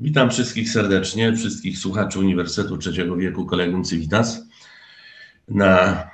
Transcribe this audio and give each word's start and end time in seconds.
Witam 0.00 0.30
wszystkich 0.30 0.70
serdecznie, 0.70 1.36
wszystkich 1.36 1.78
słuchaczy 1.78 2.18
Uniwersytetu 2.18 2.76
Trzeciego 2.76 3.16
Wieku 3.16 3.46
Kolegium 3.46 3.84
Civitas 3.84 4.42
na 5.48 6.04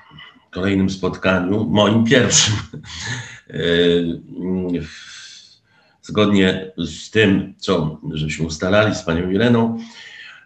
kolejnym 0.51 0.91
spotkaniu, 0.91 1.65
moim 1.65 2.05
pierwszym. 2.05 2.55
E, 3.51 3.59
zgodnie 6.03 6.73
z 6.77 7.11
tym, 7.11 7.55
co 7.59 8.01
żeśmy 8.13 8.47
ustalali 8.47 8.95
z 8.95 9.03
panią 9.03 9.31
Ireną, 9.31 9.79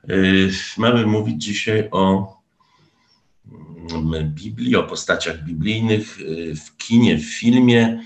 e, 0.09 0.15
mamy 0.79 1.07
mówić 1.07 1.45
dzisiaj 1.45 1.89
o 1.91 2.37
mm, 3.93 4.35
Biblii, 4.35 4.77
o 4.77 4.83
postaciach 4.83 5.45
biblijnych 5.45 6.19
e, 6.21 6.55
w 6.57 6.77
kinie, 6.77 7.19
w 7.19 7.25
filmie 7.25 8.03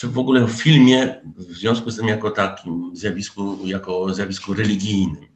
czy 0.00 0.08
w 0.08 0.18
ogóle 0.18 0.46
w 0.46 0.50
filmie 0.50 1.20
w 1.36 1.42
związku 1.42 1.90
z 1.90 1.96
tym 1.96 2.08
jako 2.08 2.30
takim 2.30 2.90
zjawisku, 2.96 3.58
jako 3.64 4.14
zjawisku 4.14 4.54
religijnym. 4.54 5.26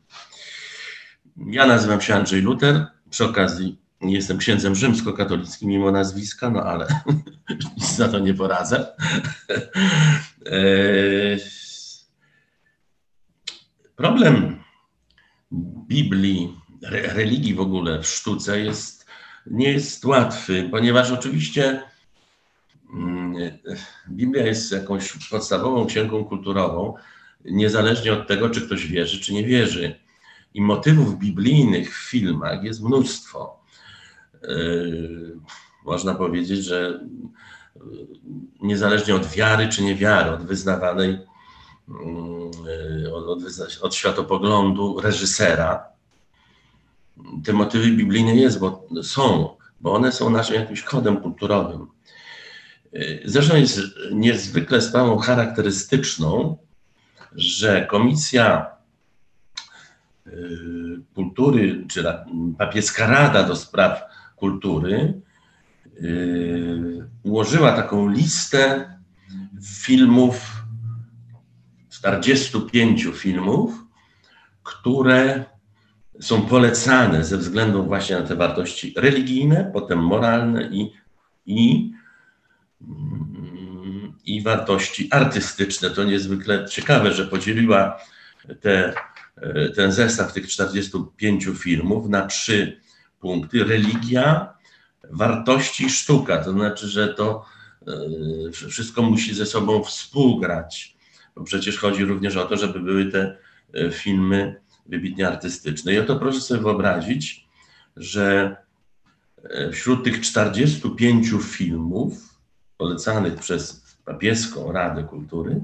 Ja 1.37 1.67
nazywam 1.67 2.01
się 2.01 2.15
Andrzej 2.15 2.41
Luter, 2.43 2.87
przy 3.11 3.25
okazji 3.25 3.79
jestem 4.01 4.39
księdzem 4.39 4.75
rzymskokatolickim 4.75 5.69
mimo 5.69 5.91
nazwiska, 5.91 6.51
no 6.51 6.62
ale 6.62 6.87
za 7.97 8.09
to 8.09 8.19
nie 8.19 8.35
poradzę. 8.35 8.87
E, 10.47 10.57
problem 13.97 14.62
Biblii, 15.89 16.57
religii 16.91 17.55
w 17.55 17.61
ogóle 17.61 18.03
w 18.03 18.07
sztuce 18.07 18.61
jest, 18.61 19.07
nie 19.47 19.73
jest 19.73 20.05
łatwy, 20.05 20.69
ponieważ 20.70 21.11
oczywiście 21.11 21.83
Biblia 24.09 24.47
jest 24.47 24.73
jakąś 24.73 25.28
podstawową 25.31 25.87
księgą 25.87 26.25
kulturową, 26.25 26.95
niezależnie 27.45 28.12
od 28.12 28.28
tego, 28.28 28.51
czy 28.51 28.67
ktoś 28.67 28.86
wierzy, 28.86 29.20
czy 29.20 29.34
nie 29.34 29.45
wierzy. 29.45 30.01
I 30.55 30.62
motywów 30.62 31.19
biblijnych 31.19 31.98
w 31.98 32.11
filmach 32.11 32.64
jest 32.64 32.83
mnóstwo. 32.83 33.61
Yy, 34.42 35.36
można 35.84 36.14
powiedzieć, 36.14 36.64
że 36.64 37.01
niezależnie 38.62 39.14
od 39.14 39.27
wiary 39.27 39.69
czy 39.69 39.83
niewiary, 39.83 40.31
od 40.31 40.42
wyznawanej, 40.42 41.19
yy, 41.89 43.14
od, 43.14 43.39
od 43.83 43.95
światopoglądu 43.95 45.01
reżysera, 45.01 45.84
te 47.45 47.53
motywy 47.53 47.91
biblijne 47.91 48.34
jest, 48.34 48.58
bo 48.58 48.86
są, 49.03 49.56
bo 49.81 49.92
one 49.92 50.12
są 50.12 50.31
naszym 50.31 50.55
jakimś 50.55 50.83
kodem 50.83 51.17
kulturowym. 51.17 51.94
Zresztą 53.25 53.56
jest 53.56 53.81
niezwykle 54.12 54.81
sprawą 54.81 55.19
charakterystyczną, 55.19 56.56
że 57.36 57.86
Komisja 57.86 58.67
y, 60.27 60.30
Kultury, 61.14 61.85
czy 61.89 62.05
Papieska 62.58 63.07
Rada 63.07 63.42
do 63.42 63.57
Spraw 63.57 64.02
Kultury 64.36 65.20
y, 66.02 67.08
ułożyła 67.23 67.73
taką 67.73 68.08
listę 68.08 68.95
filmów, 69.63 70.63
45 71.90 73.08
filmów, 73.14 73.85
które 74.63 75.45
są 76.20 76.42
polecane 76.42 77.24
ze 77.24 77.39
względu 77.39 77.85
właśnie 77.85 78.17
na 78.17 78.23
te 78.23 78.36
wartości 78.36 78.95
religijne, 78.96 79.70
potem 79.73 79.98
moralne 80.05 80.69
i, 80.73 80.92
i 81.46 81.90
i 84.24 84.42
wartości 84.42 85.08
artystyczne. 85.11 85.90
To 85.90 86.05
niezwykle 86.05 86.68
ciekawe, 86.68 87.12
że 87.12 87.27
podzieliła 87.27 88.00
te, 88.61 88.95
ten 89.77 89.92
zestaw 89.92 90.33
tych 90.33 90.48
45 90.48 91.48
filmów 91.58 92.08
na 92.08 92.27
trzy 92.27 92.80
punkty: 93.20 93.64
religia, 93.64 94.55
wartości, 95.11 95.90
sztuka. 95.90 96.45
To 96.45 96.52
znaczy, 96.52 96.89
że 96.89 97.14
to 97.14 97.45
e, 97.86 98.68
wszystko 98.68 99.02
musi 99.02 99.34
ze 99.34 99.46
sobą 99.46 99.84
współgrać, 99.84 100.96
bo 101.36 101.45
przecież 101.45 101.78
chodzi 101.78 102.05
również 102.05 102.36
o 102.36 102.45
to, 102.45 102.56
żeby 102.56 102.80
były 102.80 103.05
te 103.12 103.36
e, 103.74 103.90
filmy 103.90 104.61
wybitnie 104.86 105.28
artystyczne. 105.28 105.95
I 105.95 105.98
oto 105.98 106.16
proszę 106.16 106.40
sobie 106.40 106.61
wyobrazić, 106.61 107.46
że 107.96 108.56
e, 109.45 109.70
wśród 109.70 110.05
tych 110.05 110.20
45 110.20 111.28
filmów 111.42 112.33
polecanych 112.77 113.35
przez 113.35 113.85
papieską 114.05 114.73
Radę 114.73 115.05
Kultury, 115.05 115.61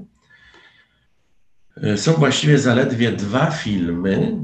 e, 1.77 1.97
są 1.97 2.13
właściwie 2.13 2.59
zaledwie 2.59 3.11
dwa 3.11 3.51
filmy, 3.51 4.37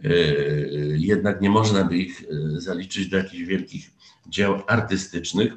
e, 0.05 0.09
jednak 0.97 1.41
nie 1.41 1.51
można 1.51 1.85
by 1.85 1.97
ich 1.97 2.23
e, 2.23 2.61
zaliczyć 2.61 3.09
do 3.09 3.17
jakichś 3.17 3.43
wielkich 3.43 3.91
dzieł 4.27 4.63
artystycznych. 4.67 5.53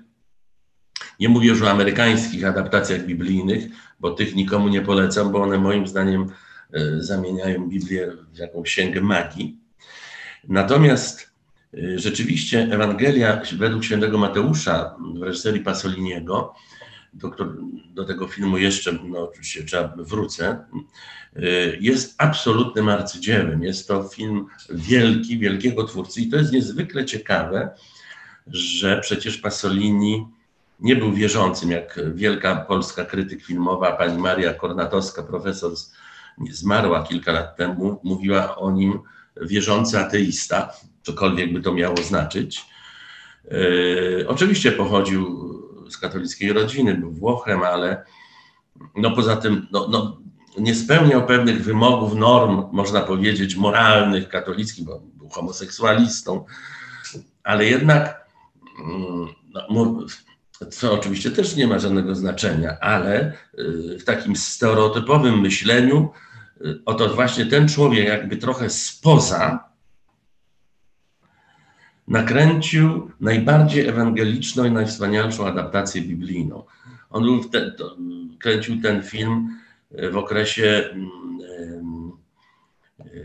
Nie 1.19 1.29
mówię 1.29 1.47
już 1.47 1.61
o 1.61 1.71
amerykańskich 1.71 2.45
adaptacjach 2.45 3.05
biblijnych, 3.05 3.63
bo 3.99 4.11
tych 4.11 4.35
nikomu 4.35 4.67
nie 4.67 4.81
polecam, 4.81 5.31
bo 5.31 5.41
one 5.41 5.57
moim 5.57 5.87
zdaniem 5.87 6.31
zamieniają 6.99 7.69
Biblię 7.69 8.11
w 8.33 8.37
jakąś 8.37 8.69
księgę 8.69 9.01
magii. 9.01 9.64
Natomiast 10.47 11.31
y, 11.73 11.99
rzeczywiście 11.99 12.67
Ewangelia 12.71 13.41
według 13.57 13.83
świętego 13.83 14.17
Mateusza 14.17 14.95
w 15.15 15.23
reżyserii 15.23 15.61
Pasoliniego, 15.61 16.53
do, 17.13 17.31
do 17.93 18.05
tego 18.05 18.27
filmu 18.27 18.57
jeszcze, 18.57 18.91
no 18.91 19.29
oczywiście 19.29 19.63
trzeba 19.63 19.93
wrócę, 19.97 20.65
y, 21.37 21.77
jest 21.81 22.15
absolutnym 22.17 22.89
arcydziełem. 22.89 23.63
Jest 23.63 23.87
to 23.87 24.03
film 24.03 24.45
wielki, 24.69 25.39
wielkiego 25.39 25.83
twórcy 25.83 26.21
i 26.21 26.29
to 26.29 26.37
jest 26.37 26.51
niezwykle 26.51 27.05
ciekawe, 27.05 27.69
że 28.47 29.01
przecież 29.01 29.37
Pasolini 29.37 30.27
nie 30.79 30.95
był 30.95 31.13
wierzącym, 31.13 31.71
jak 31.71 31.99
wielka 32.13 32.55
polska 32.55 33.05
krytyk 33.05 33.43
filmowa, 33.43 33.91
pani 33.91 34.17
Maria 34.17 34.53
Kornatowska, 34.53 35.23
profesor, 35.23 35.71
zmarła 36.51 37.03
kilka 37.03 37.31
lat 37.31 37.55
temu, 37.55 37.99
mówiła 38.03 38.55
o 38.55 38.71
nim, 38.71 38.99
wierzący 39.41 39.99
ateista, 39.99 40.73
cokolwiek 41.03 41.53
by 41.53 41.61
to 41.61 41.73
miało 41.73 41.97
znaczyć. 41.97 42.65
E, 43.51 44.27
oczywiście 44.27 44.71
pochodził 44.71 45.55
z 45.89 45.97
katolickiej 45.97 46.53
rodziny, 46.53 46.95
był 46.95 47.11
Włochem, 47.11 47.63
ale 47.63 48.05
no 48.95 49.11
poza 49.11 49.35
tym 49.35 49.67
no, 49.71 49.87
no, 49.87 50.17
nie 50.57 50.75
spełniał 50.75 51.25
pewnych 51.25 51.63
wymogów, 51.63 52.15
norm, 52.15 52.63
można 52.71 53.01
powiedzieć, 53.01 53.55
moralnych, 53.55 54.29
katolickich, 54.29 54.85
bo 54.85 54.99
był 55.13 55.29
homoseksualistą, 55.29 56.45
ale 57.43 57.65
jednak, 57.65 58.27
mm, 58.79 59.27
no, 59.69 59.97
co 60.71 60.93
oczywiście 60.93 61.31
też 61.31 61.55
nie 61.55 61.67
ma 61.67 61.79
żadnego 61.79 62.15
znaczenia, 62.15 62.77
ale 62.79 63.33
y, 63.59 63.97
w 63.99 64.03
takim 64.03 64.35
stereotypowym 64.35 65.41
myśleniu 65.41 66.09
oto 66.85 67.15
właśnie 67.15 67.45
ten 67.45 67.67
człowiek 67.67 68.07
jakby 68.07 68.37
trochę 68.37 68.69
spoza 68.69 69.69
nakręcił 72.07 73.11
najbardziej 73.19 73.87
ewangeliczną 73.87 74.65
i 74.65 74.71
najwspanialszą 74.71 75.47
adaptację 75.47 76.01
biblijną. 76.01 76.63
On 77.09 77.23
te, 77.51 77.71
to, 77.71 77.97
kręcił 78.39 78.81
ten 78.81 79.03
film 79.03 79.59
w 80.11 80.17
okresie 80.17 80.89
mm, 80.91 82.11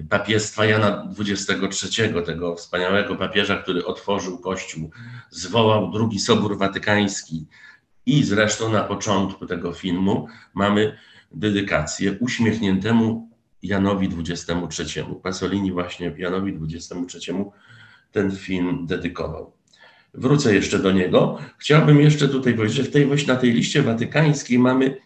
papiestwa 0.09 0.65
Jana 0.65 1.09
XXIII, 1.19 2.25
tego 2.27 2.57
wspaniałego 2.57 3.17
papieża, 3.17 3.57
który 3.57 3.85
otworzył 3.85 4.39
Kościół, 4.39 4.91
zwołał 5.31 5.91
drugi 5.91 6.19
Sobór 6.19 6.59
Watykański 6.59 7.47
i 8.07 8.25
zresztą 8.25 8.73
na 8.73 8.85
początku 8.85 9.47
tego 9.47 9.73
mamy 10.55 10.99
dedykację 11.31 12.17
uśmiechniętemu 12.21 13.31
Janowi 13.63 14.09
XXIII. 14.19 15.05
Pasolini 15.23 15.73
właśnie 15.73 16.15
Janowi 16.19 16.59
XXIII 16.63 17.45
ten 18.13 18.37
film 18.37 18.87
dedykował. 18.87 19.53
Wrócę 20.15 20.55
jeszcze 20.55 20.79
do 20.79 20.93
niego. 20.93 21.39
Chciałbym 21.59 22.01
jeszcze 22.01 22.29
tutaj 22.29 22.55
powiedzieć, 22.55 22.77
że 22.77 22.83
w 22.83 22.91
tej, 22.91 23.27
na 23.27 23.37
tej 23.37 23.53
liście 23.53 23.83
watykańskiej 23.83 24.59
mamy 24.59 24.97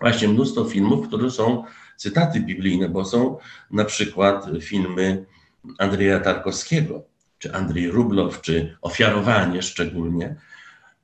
właśnie 0.00 0.28
mnóstwo 0.28 0.64
filmów, 0.64 1.08
które 1.08 1.30
są 1.30 1.64
cytaty 1.96 2.40
biblijne, 2.40 2.88
bo 2.88 3.04
są 3.04 3.38
na 3.70 3.84
przykład 3.84 4.46
filmy 4.60 5.26
Andrzeja 5.78 6.20
Tarkowskiego, 6.20 7.04
czy 7.38 7.54
Andrzej 7.54 7.90
Rublow, 7.90 8.40
czy 8.40 8.76
Ofiarowanie 8.82 9.62
szczególnie. 9.62 10.36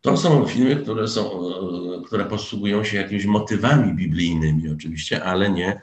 To 0.01 0.17
są 0.17 0.47
filmy, 0.47 0.77
które, 0.77 1.09
są, 1.09 1.31
które 2.07 2.25
posługują 2.25 2.85
się 2.85 2.97
jakimiś 2.97 3.25
motywami 3.25 3.95
biblijnymi 3.95 4.69
oczywiście, 4.69 5.25
ale 5.25 5.51
nie, 5.51 5.81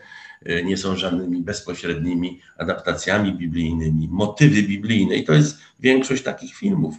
nie 0.63 0.77
są 0.77 0.95
żadnymi 0.95 1.41
bezpośrednimi 1.41 2.41
adaptacjami 2.57 3.33
biblijnymi. 3.33 4.07
Motywy 4.11 4.63
biblijne 4.63 5.15
i 5.15 5.23
to 5.23 5.33
jest 5.33 5.59
większość 5.79 6.23
takich 6.23 6.55
filmów. 6.55 6.95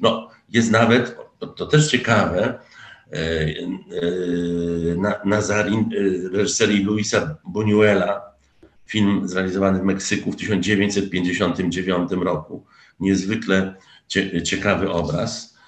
No, 0.00 0.28
jest 0.48 0.70
nawet, 0.70 1.16
to 1.56 1.66
też 1.66 1.90
ciekawe, 1.90 2.58
E, 3.12 3.54
e, 5.10 5.24
Nazarin, 5.24 5.80
e, 5.80 6.36
reżyserii 6.36 6.84
Luisa 6.84 7.36
Buñuela, 7.44 8.20
film 8.86 9.28
zrealizowany 9.28 9.78
w 9.78 9.82
Meksyku 9.82 10.32
w 10.32 10.36
1959 10.36 12.12
roku. 12.12 12.64
Niezwykle 13.00 13.74
ciekawy 14.44 14.90
obraz. 14.90 15.58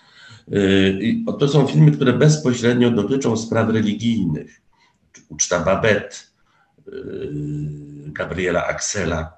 To 1.39 1.49
są 1.49 1.67
filmy, 1.67 1.91
które 1.91 2.13
bezpośrednio 2.13 2.91
dotyczą 2.91 3.37
spraw 3.37 3.69
religijnych. 3.69 4.61
Uczta 5.29 5.61
Babet, 5.61 6.33
Gabriela 8.07 8.67
Axela, 8.67 9.33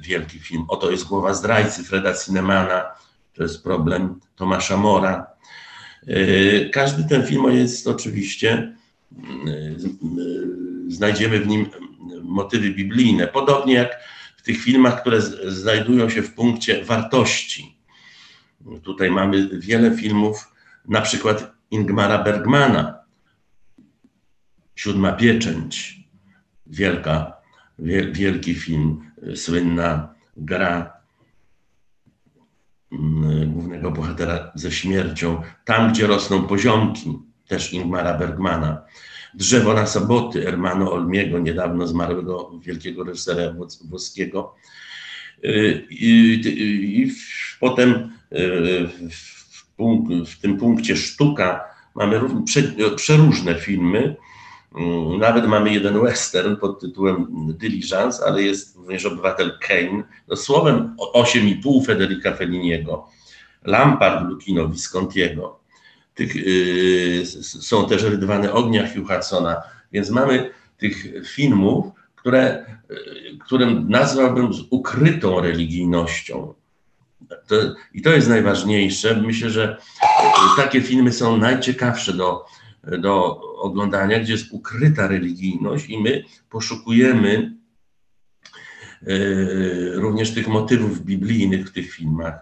wielki 0.00 0.38
film. 0.38 0.64
Oto 0.68 0.90
jest 0.90 1.04
głowa 1.04 1.34
zdrajcy 1.34 1.84
Freda 1.84 2.14
Cinemana, 2.14 2.84
to 3.34 3.42
jest 3.42 3.62
problem 3.62 4.20
Tomasza 4.36 4.76
Mora. 4.76 5.26
Każdy 6.72 7.04
ten 7.04 7.26
film 7.26 7.44
jest 7.52 7.86
oczywiście, 7.86 8.76
znajdziemy 10.88 11.40
w 11.40 11.46
nim 11.46 11.66
motywy 12.22 12.70
biblijne, 12.70 13.26
podobnie 13.26 13.74
jak 13.74 14.00
w 14.36 14.42
tych 14.42 14.62
filmach, 14.62 15.00
które 15.00 15.20
znajdują 15.46 16.10
się 16.10 16.22
w 16.22 16.34
punkcie 16.34 16.84
wartości. 16.84 17.75
Tutaj 18.82 19.10
mamy 19.10 19.58
wiele 19.58 19.96
filmów, 19.96 20.52
na 20.88 21.00
przykład 21.00 21.52
Ingmara 21.70 22.24
Bergmana, 22.24 22.98
Siódma 24.74 25.12
Pieczęć, 25.12 26.00
wielka, 26.66 27.32
wielki 28.12 28.54
film, 28.54 29.10
słynna 29.34 30.14
gra 30.36 30.96
Mm, 32.92 33.52
głównego 33.52 33.90
bohatera 33.90 34.52
ze 34.54 34.72
śmiercią. 34.72 35.42
Tam, 35.64 35.92
gdzie 35.92 36.06
rosną 36.06 36.42
poziomki, 36.42 37.18
też 37.48 37.72
Ingmara 37.72 38.18
Bergmana. 38.18 38.82
Drzewo 39.34 39.74
na 39.74 39.86
soboty 39.86 40.48
Ermano 40.48 40.92
Olmiego, 40.92 41.38
niedawno 41.38 41.86
zmarłego 41.86 42.60
wielkiego 42.62 43.04
reżysera 43.04 43.42
włoskiego. 43.84 44.54
Y, 45.44 45.86
I, 45.90 46.40
i, 46.46 47.02
i 47.02 47.12
potem 47.60 48.12
w, 49.10 49.66
punkt, 49.76 50.30
w, 50.30 50.40
tym 50.40 50.56
punkcie 50.56 50.96
sztuka 50.96 51.64
mamy 51.94 52.20
przeróżne 52.96 53.54
filmy, 53.54 54.16
Mm, 54.76 55.18
nawet 55.18 55.46
mamy 55.46 55.72
jeden 55.72 56.00
western 56.00 56.56
pod 56.56 56.80
tytułem 56.80 57.26
Diligence, 57.58 58.24
ale 58.26 58.42
jest 58.42 58.76
również 58.76 59.06
obywatel 59.06 59.58
Kane. 59.60 60.02
No, 60.28 60.36
słowem 60.36 60.96
8,5 61.14 61.86
Federica 61.86 62.32
Felliniego, 62.32 63.08
Lampard 63.64 64.28
Lukino 64.28 64.68
Viscontiego. 64.68 65.58
Tych, 66.14 66.34
yy, 66.36 67.26
są 67.42 67.88
też 67.88 68.02
Rydwany 68.02 68.52
Ognia 68.52 68.88
Hugh 68.88 69.08
Hudsona, 69.08 69.62
więc 69.92 70.10
mamy 70.10 70.50
tych 70.78 71.06
filmów, 71.26 71.86
które, 72.16 72.66
yy, 72.90 73.38
którym 73.38 73.88
nazwałbym 73.88 74.54
z 74.54 74.60
ukrytą 74.70 75.40
religijnością. 75.40 76.54
To, 77.46 77.56
I 77.94 78.02
to 78.02 78.10
jest 78.10 78.28
najważniejsze. 78.28 79.22
Myślę, 79.22 79.50
że 79.50 79.76
takie 80.56 80.80
filmy 80.80 81.12
są 81.12 81.36
najciekawsze 81.36 82.12
do, 82.12 82.44
do 82.98 83.40
oglądania, 83.56 84.20
gdzie 84.20 84.32
jest 84.32 84.52
ukryta 84.52 85.08
religijność 85.08 85.88
i 85.88 86.02
my 86.02 86.24
poszukujemy 86.50 87.56
e, 89.02 89.14
również 89.94 90.34
tych 90.34 90.48
motywów 90.48 91.00
biblijnych 91.00 91.68
w 91.68 91.72
tych 91.72 91.92
filmach. 91.92 92.34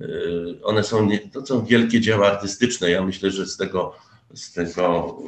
E, 0.00 0.04
one 0.62 0.84
są, 0.84 1.08
to 1.32 1.46
są 1.46 1.64
wielkie 1.64 2.00
dzieła 2.00 2.26
artystyczne. 2.26 2.90
Ja 2.90 3.02
myślę, 3.02 3.30
że 3.30 3.46
z 3.46 3.56
tego, 3.56 3.96
z 4.34 4.52
tego 4.52 5.18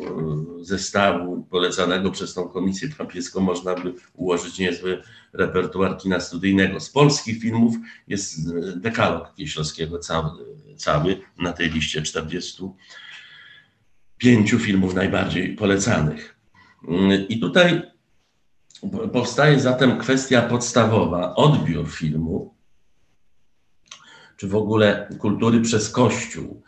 e, 0.60 0.64
zestawu 0.64 1.42
polecanego 1.50 2.10
przez 2.10 2.34
tą 2.34 2.48
komisję 2.48 2.88
papieską 2.98 3.40
można 3.40 3.74
by 3.74 3.94
ułożyć 4.14 4.58
niezły 4.58 5.02
repertuar 5.32 5.98
kina 5.98 6.20
studyjnego. 6.20 6.80
Z 6.80 6.90
polskich 6.90 7.40
filmów 7.40 7.76
jest 8.08 8.54
dekalog 8.80 9.34
Kieślowskiego 9.34 9.98
cały, 9.98 10.30
cały 10.76 11.20
na 11.38 11.52
tej 11.52 11.70
liście 11.70 12.02
40 12.02 12.62
pięciu 14.18 14.58
filmów 14.58 14.94
najbardziej 14.94 15.54
polecanych. 15.56 16.36
I 17.28 17.40
tutaj 17.40 17.82
powstaje 19.12 19.60
zatem 19.60 19.98
kwestia 19.98 20.42
podstawowa, 20.42 21.34
odbiór 21.34 21.88
filmu, 21.88 22.54
czy 24.36 24.48
w 24.48 24.54
ogóle 24.54 25.08
kultury 25.18 25.60
przez 25.60 25.90
Kościół. 25.90 26.62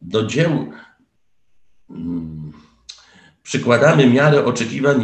Do 0.00 0.26
dzieł 0.26 0.72
przykładamy 3.42 4.10
miarę 4.10 4.44
oczekiwań 4.44 5.02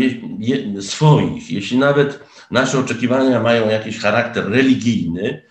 swoich. 0.80 1.50
Jeśli 1.50 1.78
nawet 1.78 2.20
nasze 2.50 2.78
oczekiwania 2.78 3.40
mają 3.40 3.68
jakiś 3.68 3.98
charakter 3.98 4.50
religijny, 4.50 5.42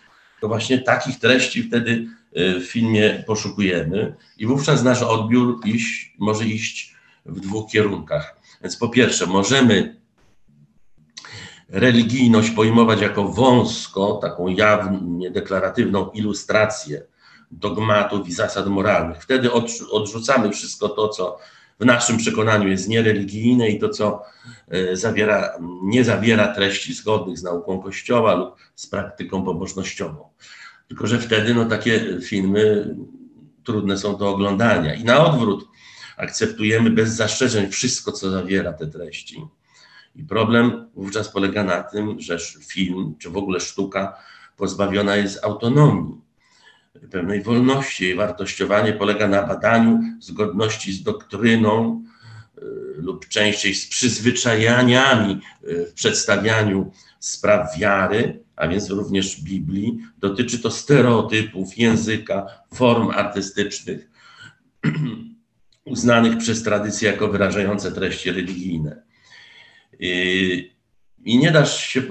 to 0.42 0.48
właśnie 0.48 0.80
takich 0.80 1.20
treści 1.20 1.64
wtedy 1.64 2.08
Y, 2.38 2.60
w 2.60 2.64
filmie 2.64 3.24
poszukujemy 3.28 4.16
i 4.38 4.46
wówczas 4.46 4.84
nasz 4.84 5.02
odbiór 5.02 5.60
iść, 5.66 6.16
może 6.20 6.46
iść 6.46 6.96
w 7.26 7.40
dwóch 7.40 7.72
kierunkach. 7.72 8.40
Więc 8.62 8.78
po 8.78 8.90
pierwsze, 8.90 9.26
możemy 9.26 10.02
religijność 11.70 12.50
pojmować 12.50 13.02
jako 13.02 13.28
wąsko, 13.28 14.20
taką 14.22 14.48
jawnie 14.48 15.32
deklaratywną 15.32 16.10
ilustrację 16.10 17.06
dogmatów 17.60 18.28
i 18.28 18.34
zasad 18.34 18.68
moralnych. 18.68 19.24
Wtedy 19.24 19.52
odrzucamy 19.92 20.52
wszystko 20.52 20.90
to, 20.90 21.10
co 21.10 21.38
w 21.80 21.86
naszym 21.86 22.18
przekonaniu 22.18 22.68
jest 22.68 22.88
niereligijne 22.88 23.70
i 23.70 23.80
to, 23.80 23.90
co 23.90 24.24
y, 24.74 24.98
zawiera, 24.98 25.58
nie 25.82 26.04
zawiera 26.04 26.48
treści 26.48 26.94
zgodnych 26.94 27.38
z 27.38 27.44
nauką 27.44 27.80
Kościoła 27.80 28.36
lub 28.36 28.56
z 28.76 28.88
praktyką 28.88 29.44
pobożnościową. 29.44 30.30
Tylko, 30.88 31.08
że 31.08 31.20
wtedy 31.20 31.54
no, 31.54 31.66
takie 31.66 32.22
filmy 32.22 32.96
trudne 33.64 33.98
są 33.98 34.18
do 34.18 34.30
oglądania. 34.30 34.94
I 34.94 35.04
na 35.04 35.26
odwrót 35.26 35.68
akceptujemy 36.18 36.90
bez 36.90 37.10
zastrzeżeń 37.10 37.70
wszystko, 37.70 38.12
co 38.12 38.30
zawiera 38.30 38.74
te 38.74 38.88
treści. 38.88 39.46
I 40.16 40.24
problem 40.24 40.90
wówczas 40.96 41.30
polega 41.30 41.64
na 41.64 41.84
tym, 41.84 42.20
że 42.20 42.38
film, 42.68 43.16
czy 43.20 43.30
w 43.30 43.38
ogóle 43.38 43.60
sztuka 43.60 44.18
pozbawiona 44.58 45.16
jest 45.16 45.44
autonomii, 45.44 46.22
pewnej 47.12 47.42
wolności. 47.42 48.04
Jej 48.04 48.16
wartościowanie 48.16 48.94
polega 48.94 49.28
na 49.28 49.44
badaniu 49.44 50.00
zgodności 50.20 50.94
z 50.94 51.04
doktryną 51.04 52.04
y, 52.58 52.62
lub 52.98 53.28
częściej 53.28 53.76
z 53.76 53.88
przyzwyczajaniami 53.88 55.40
y, 55.64 55.86
w 55.86 55.94
przedstawianiu 55.94 56.92
spraw 57.20 57.78
wiary, 57.78 58.44
a 58.56 58.68
więc 58.68 58.90
również 58.90 59.42
Biblii. 59.42 60.00
Dotyczy 60.18 60.60
to 60.60 60.72
stereotypów, 60.72 61.78
języka, 61.78 62.46
form 62.74 63.10
artystycznych 63.10 64.10
uznanych 65.86 66.38
przez 66.38 66.64
tradycję 66.64 67.12
jako 67.12 67.28
wyrażające 67.28 67.92
treści 67.92 68.32
religijne. 68.32 69.04
i 71.26 71.38
nie 71.38 71.52
dasz 71.52 71.84
się, 71.84 72.02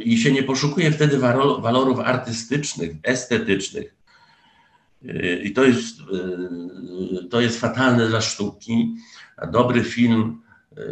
i 0.00 0.18
się 0.18 0.32
nie 0.32 0.42
poszukuje 0.42 0.90
wtedy 0.90 1.18
walorów 1.18 1.98
artystycznych, 1.98 2.90
estetycznych. 3.02 3.97
Y, 5.04 5.40
I 5.44 5.52
to 5.52 5.64
jest, 5.64 6.00
y, 6.00 7.28
to 7.30 7.40
jest 7.40 7.60
fatalne 7.60 8.08
dla 8.08 8.20
sztuki. 8.20 8.96
A 9.36 9.46
dobry 9.46 9.84
film, 9.84 10.42
y, 10.78 10.82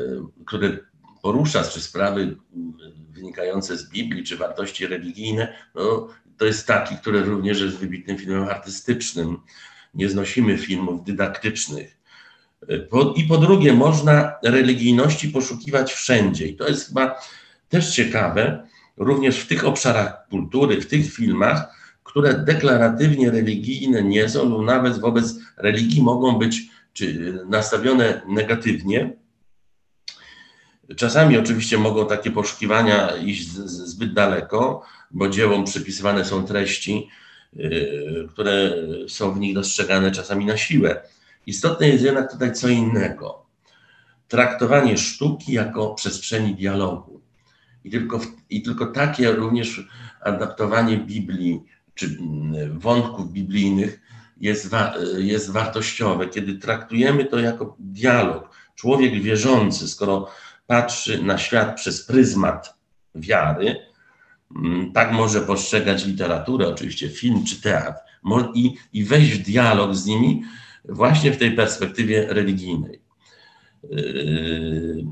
który 0.47 0.85
porusza 1.23 1.65
czy 1.65 1.81
sprawy 1.81 2.37
wynikające 3.11 3.77
z 3.77 3.89
Biblii, 3.89 4.25
czy 4.25 4.37
wartości 4.37 4.87
religijne, 4.87 5.55
no, 5.75 6.09
to 6.39 6.45
jest 6.45 6.67
taki, 6.67 6.97
który 6.97 7.23
również 7.23 7.61
jest 7.61 7.77
wybitnym 7.77 8.19
filmem 8.19 8.49
artystycznym. 8.49 9.39
Nie 9.95 10.09
znosimy 10.09 10.59
filmów 10.59 11.05
dydaktycznych. 11.05 11.97
I 13.17 13.25
po 13.25 13.39
drugie, 13.39 13.73
można 13.73 14.33
religijności 14.43 15.29
poszukiwać 15.29 15.93
wszędzie. 15.93 16.47
I 16.47 16.57
to 16.57 16.69
jest 16.69 16.89
chyba 16.89 17.21
też 17.69 17.95
ciekawe, 17.95 18.69
również 18.97 19.41
w 19.41 19.47
tych 19.47 19.65
obszarach 19.65 20.29
kultury, 20.29 20.81
w 20.81 20.87
tych 20.87 21.13
filmach, 21.13 21.77
które 22.17 22.35
deklaratywnie 22.35 23.31
religijne 23.31 24.03
nie 24.03 24.29
są, 24.29 24.49
lub 24.49 24.67
nawet 24.67 24.99
wobec 24.99 25.35
religii 25.57 26.03
mogą 26.03 26.39
być 26.39 26.63
nastawione 27.49 28.23
negatywnie. 28.29 29.13
Czasami 30.97 31.39
oczywiście 31.39 31.79
mogą 31.79 32.07
takie 32.07 32.31
poszukiwania 32.31 33.17
iść 33.17 33.49
zbyt 33.49 34.15
daleko, 34.15 34.83
bo 35.11 35.29
dziełom 35.29 35.65
przypisywane 35.65 36.25
są 36.25 36.45
treści, 36.45 37.09
y, 37.57 38.27
które 38.29 38.75
są 39.09 39.33
w 39.33 39.41
nich 39.41 39.55
dostrzegane 39.55 40.11
czasami 40.11 40.45
na 40.47 40.57
siłę. 40.57 41.03
Istotne 41.47 41.89
jest 41.89 42.05
jednak 42.05 42.33
tutaj 42.33 42.53
co 42.53 42.69
innego. 42.69 43.47
Traktowanie 44.29 44.99
sztuki 44.99 45.53
jako 45.53 45.95
przestrzeni 45.95 46.55
dialogu. 46.55 47.21
I 47.85 47.91
tylko, 47.91 48.21
I 48.51 48.63
tylko 48.63 48.87
takie 48.87 49.33
również 49.33 49.89
adaptowanie 50.21 50.97
Biblii 50.97 51.76
czy 51.97 52.07
mm, 52.07 52.79
wątków 52.79 53.33
biblijnych 53.33 54.01
jest, 54.41 54.69
wa 54.69 54.95
jest 55.19 55.51
wartościowe, 55.51 56.29
kiedy 56.29 56.55
traktujemy 56.55 57.25
to 57.25 57.39
jako 57.39 57.77
dialog. 57.79 58.57
Człowiek 58.75 59.23
wierzący, 59.23 59.89
skoro 59.89 60.31
patrzy 60.67 61.23
na 61.23 61.39
świat 61.39 61.77
przez 61.77 62.07
pryzmat 62.07 62.75
wiary, 63.15 63.77
mm, 64.57 64.93
tak 64.93 65.13
może 65.13 65.41
postrzegać 65.41 66.07
literaturę, 66.07 66.69
oczywiście 66.69 67.09
film 67.09 67.45
czy 67.45 67.63
teatr, 67.63 68.01
i, 68.55 68.75
i 68.93 69.05
wejść 69.05 69.33
w 69.33 69.43
dialog 69.43 69.95
z 69.95 70.07
nimi 70.07 70.43
właśnie 70.85 71.33
w 71.33 71.39
tej 71.39 71.53
perspektywie 71.53 72.27
religijnej. 72.29 73.01
Yy, 73.91 75.07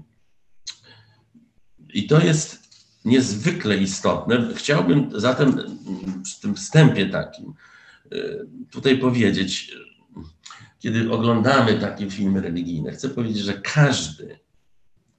I 1.94 2.06
to 2.06 2.20
jest 2.20 2.63
niezwykle 3.04 3.76
istotne. 3.76 4.48
Chciałbym 4.56 5.20
zatem 5.20 5.56
przy 6.22 6.40
tym 6.40 6.54
wstępie 6.54 7.06
takim 7.06 7.54
y, 8.12 8.46
tutaj 8.70 8.98
powiedzieć, 8.98 9.74
kiedy 10.78 11.12
oglądamy 11.12 11.80
takie 11.80 12.10
filmy 12.10 12.40
religijne, 12.40 12.92
chcę 12.92 13.08
powiedzieć, 13.08 13.38
że 13.38 13.60
każdy 13.60 14.38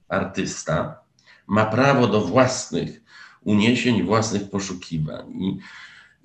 artysta 0.08 1.00
ma 1.46 1.66
prawo 1.66 2.06
do 2.06 2.20
własnych 2.20 3.00
uniesień, 3.44 4.02
własnych 4.02 4.50
poszukiwań. 4.50 5.32
I, 5.42 5.58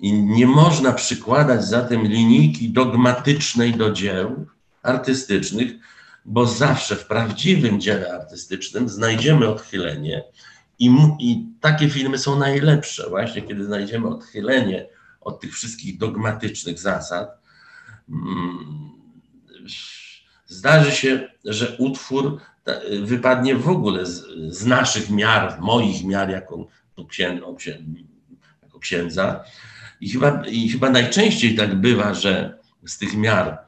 I 0.00 0.12
nie 0.12 0.46
można 0.46 0.92
przykładać 0.92 1.64
zatem 1.64 2.02
linijki 2.02 2.70
dogmatycznej 2.70 3.72
do 3.72 3.90
dzieł 3.90 4.46
artystycznych, 4.82 5.72
bo 6.24 6.46
zawsze 6.46 6.96
w 6.96 7.06
prawdziwym 7.06 7.80
dziele 7.80 8.14
artystycznym 8.14 8.88
znajdziemy 8.88 9.48
odchylenie, 9.48 10.24
i, 10.82 10.90
I 11.18 11.46
takie 11.60 11.88
filmy 11.88 12.18
są 12.18 12.38
najlepsze, 12.38 13.10
właśnie 13.10 13.42
kiedy 13.42 13.64
znajdziemy 13.64 14.08
odchylenie 14.08 14.86
od 15.20 15.40
tych 15.40 15.54
wszystkich 15.54 15.98
dogmatycznych 15.98 16.78
zasad. 16.78 17.38
Mm, 18.08 18.90
zdarzy 20.46 20.90
się, 20.90 21.28
że 21.44 21.76
utwór 21.78 22.38
wypadnie 23.02 23.56
w 23.56 23.68
ogóle 23.68 24.06
z, 24.06 24.24
z 24.48 24.66
naszych 24.66 25.10
miar, 25.10 25.60
moich 25.60 26.04
miar 26.04 26.30
jako, 26.30 26.66
jako 28.62 28.78
księdza. 28.78 29.44
I 30.00 30.10
chyba, 30.10 30.42
I 30.46 30.68
chyba 30.68 30.90
najczęściej 30.90 31.56
tak 31.56 31.74
bywa, 31.74 32.14
że 32.14 32.58
z 32.86 32.98
tych 32.98 33.16
miar 33.16 33.58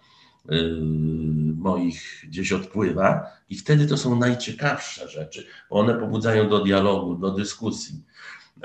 moich 1.65 2.25
gdzieś 2.29 2.53
odpływa 2.53 3.27
i 3.49 3.57
wtedy 3.57 3.87
to 3.87 3.97
są 3.97 4.19
najciekawsze 4.19 5.09
rzeczy, 5.09 5.47
bo 5.71 5.77
one 5.77 5.95
pobudzają 5.95 6.49
do 6.49 6.65
dialogu, 6.65 7.15
do 7.15 7.31
dyskusji. 7.31 8.03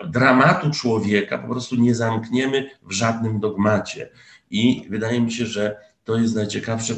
Dramatu 0.08 0.72
człowieka 0.72 1.38
po 1.38 1.48
prostu 1.48 1.76
nie 1.76 1.96
zamkniemy 1.96 2.70
w 2.82 2.92
żadnym 2.92 3.40
dogmacie 3.40 4.10
i 4.50 4.88
wydaje 4.90 5.22
mi 5.22 5.32
się, 5.32 5.46
że 5.46 5.78
to 6.04 6.18
jest 6.18 6.36
najciekawsze, 6.36 6.94
y, 6.94 6.98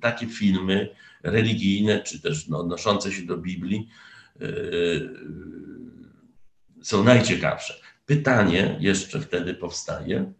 takie 0.00 0.26
filmy 0.26 0.88
religijne, 1.22 2.02
czy 2.02 2.22
też 2.22 2.48
no, 2.48 2.58
odnoszące 2.58 3.12
się 3.12 3.22
do 3.22 3.36
Biblii, 3.36 3.88
yy, 4.40 5.14
są 6.82 7.04
najciekawsze. 7.04 7.74
Pytanie 8.06 8.76
jeszcze 8.80 9.20
wtedy 9.20 9.54
powstaje, 9.54 10.32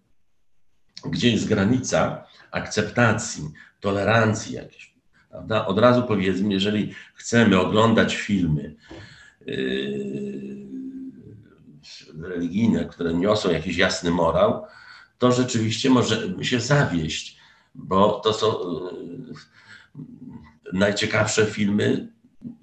gdzie 1.05 1.31
jest 1.31 1.49
granica 1.49 2.27
akceptacji, 2.51 3.51
tolerancji 3.81 4.55
jakiejś. 4.55 4.95
Prawda? 5.31 5.67
Od 5.67 5.79
razu 5.79 6.03
powiedzmy, 6.03 6.53
jeżeli 6.53 6.95
chcemy 7.15 7.61
oglądać 7.61 8.17
filmy 8.17 8.75
yy, 9.47 10.69
religijne, 12.23 12.85
które 12.85 13.15
niosą 13.15 13.51
jakiś 13.51 13.77
jasny 13.77 14.11
morał, 14.11 14.65
to 15.19 15.33
rzeczywiście 15.33 15.91
możemy 15.91 16.45
się 16.45 16.61
zawieść, 16.61 17.39
bo 17.75 18.21
to 18.21 18.33
są 18.33 18.47
yy, 18.47 19.35
najciekawsze 20.73 21.47
filmy, 21.47 22.09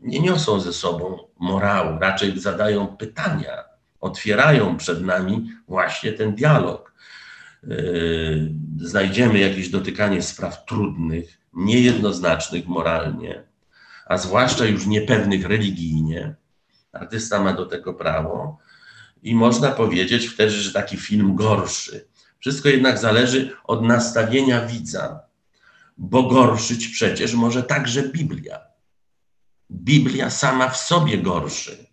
nie 0.01 0.19
niosą 0.19 0.59
ze 0.59 0.73
sobą 0.73 1.27
morału, 1.39 1.99
raczej 1.99 2.39
zadają 2.39 2.87
pytania, 2.87 3.63
otwierają 4.01 4.77
przed 4.77 5.01
nami 5.01 5.51
właśnie 5.67 6.13
ten 6.13 6.35
dialog. 6.35 6.94
Yy, 7.67 8.53
znajdziemy 8.77 9.39
jakieś 9.39 9.69
dotykanie 9.69 10.21
spraw 10.21 10.65
trudnych, 10.65 11.37
niejednoznacznych 11.53 12.67
moralnie, 12.67 13.43
a 14.05 14.17
zwłaszcza 14.17 14.65
już 14.65 14.85
niepewnych 14.85 15.45
religijnie. 15.45 16.35
Artysta 16.91 17.43
ma 17.43 17.53
do 17.53 17.65
tego 17.65 17.93
prawo 17.93 18.57
i 19.23 19.35
można 19.35 19.71
powiedzieć 19.71 20.27
wtedy, 20.27 20.51
że 20.51 20.73
taki 20.73 20.97
film 20.97 21.35
gorszy. 21.35 22.07
Wszystko 22.39 22.69
jednak 22.69 22.97
zależy 22.97 23.55
od 23.63 23.83
nastawienia 23.83 24.65
widza, 24.65 25.19
bo 25.97 26.23
gorszyć 26.23 26.87
przecież 26.87 27.33
może 27.33 27.63
także 27.63 28.09
Biblia. 28.09 28.59
Biblia 29.71 30.29
sama 30.29 30.69
w 30.69 30.77
sobie 30.77 31.17
gorszy. 31.17 31.85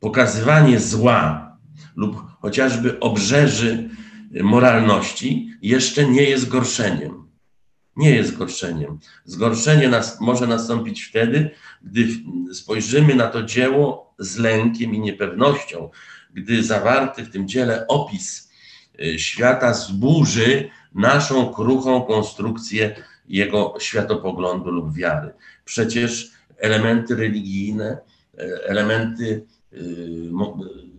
Pokazywanie 0.00 0.80
zła 0.80 1.52
lub 1.96 2.22
chociażby 2.40 3.00
obrzeży 3.00 3.90
moralności 4.32 5.56
jeszcze 5.62 6.08
nie 6.08 6.22
jest 6.22 6.48
gorszeniem. 6.48 7.22
Nie 7.96 8.10
jest 8.10 8.36
gorszeniem. 8.36 8.98
Zgorszenie 9.24 9.88
nas, 9.88 10.20
może 10.20 10.46
nastąpić 10.46 11.02
wtedy, 11.02 11.50
gdy 11.82 12.06
spojrzymy 12.54 13.14
na 13.14 13.26
to 13.26 13.42
dzieło 13.42 14.14
z 14.18 14.38
lękiem 14.38 14.94
i 14.94 15.00
niepewnością, 15.00 15.90
gdy 16.34 16.62
zawarty 16.62 17.24
w 17.24 17.30
tym 17.30 17.48
dziele 17.48 17.86
opis 17.86 18.50
y, 19.00 19.18
świata 19.18 19.74
zburzy 19.74 20.70
naszą 20.94 21.54
kruchą 21.54 22.02
konstrukcję 22.02 22.96
jego 23.28 23.74
światopoglądu 23.80 24.70
lub 24.70 24.94
wiary. 24.94 25.32
Przecież 25.64 26.30
elementy 26.58 27.16
religijne, 27.16 27.98
e, 28.38 28.68
elementy 28.68 29.46
y, 29.72 30.30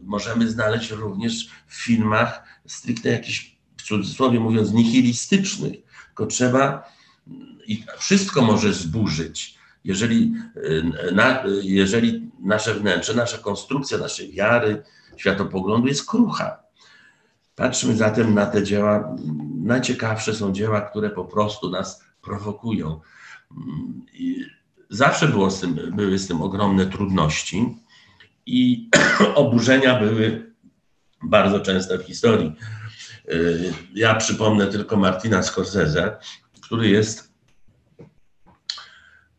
możemy 0.03 0.49
znaleźć 0.49 0.91
również 0.91 1.49
w 1.67 1.83
filmach 1.83 2.52
stricte 2.73 3.09
jakichś, 3.09 3.57
w 3.77 3.81
cudzysłowie 3.81 4.39
mówiąc, 4.39 4.71
nihilistycznych, 4.71 5.73
tylko 6.05 6.25
trzeba 6.25 6.83
i 7.67 7.83
wszystko 7.97 8.41
może 8.41 8.73
zburzyć, 8.73 9.57
jeżeli, 9.83 10.33
e, 11.07 11.11
na, 11.11 11.43
jeżeli 11.61 12.31
nasze 12.39 12.73
wnętrze, 12.73 13.13
nasza 13.13 13.37
konstrukcja 13.37 13.97
naszej 13.97 14.31
wiary, 14.31 14.83
światopoglądu 15.17 15.87
jest 15.87 16.09
krucha. 16.09 16.63
Patrzmy 17.55 17.95
zatem 17.95 18.33
na 18.33 18.45
te 18.45 18.63
dzieła. 18.63 19.15
Najciekawsze 19.63 20.33
są 20.33 20.53
dzieła, 20.53 20.81
które 20.81 21.09
po 21.09 21.25
prostu 21.25 21.69
nas 21.69 22.03
prowokują. 22.21 22.99
I 24.13 24.45
zawsze 24.89 25.27
było 25.27 25.51
z 25.51 25.59
tym, 25.59 25.79
były 25.95 26.19
z 26.19 26.27
tym 26.27 26.41
ogromne 26.41 26.85
trudności 26.85 27.77
i 28.45 28.89
oburzenia 29.35 29.99
były 29.99 30.52
bardzo 31.23 31.59
częste 31.59 31.97
w 31.97 32.03
historii. 32.03 32.55
Y, 33.31 33.73
ja 33.93 34.15
przypomnę 34.15 34.67
tylko 34.67 34.97
Martina 34.97 35.43
Scorsese, 35.43 36.17
który 36.61 36.89
jest 36.89 37.33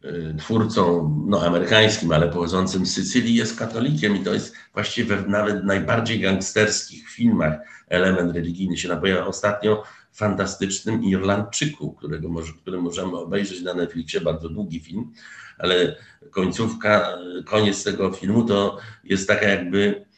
y, 0.04 0.34
twórcą 0.38 1.14
no, 1.28 1.46
amerykańskim, 1.46 2.12
ale 2.12 2.28
pochodzącym 2.28 2.86
z 2.86 2.94
Sycylii, 2.94 3.34
jest 3.34 3.58
katolikiem 3.58 4.16
i 4.16 4.24
to 4.24 4.34
jest 4.34 4.54
właściwie 4.74 5.16
nawet 5.26 5.60
w 5.60 5.64
najbardziej 5.64 6.20
gangsterskich 6.20 7.08
filmach 7.08 7.54
element 7.88 8.34
religijny 8.34 8.76
się 8.76 8.88
napojawia. 8.88 9.26
Ostatnio 9.26 9.82
fantastycznym 10.12 11.04
Irlandczyku, 11.04 11.92
którego 11.92 12.28
może, 12.28 12.52
który 12.52 12.80
możemy 12.80 13.16
obejrzeć 13.16 13.62
na 13.62 13.74
Netflixie, 13.74 14.20
bardzo 14.20 14.48
długi 14.48 14.80
film, 14.80 15.12
ale 15.58 15.96
końcówka, 16.30 17.18
koniec 17.46 17.84
tego 17.84 18.12
filmu 18.12 18.44
to 18.44 18.78
jest 19.04 19.28
taka 19.28 19.48
jakby 19.48 19.78
y, 19.78 20.13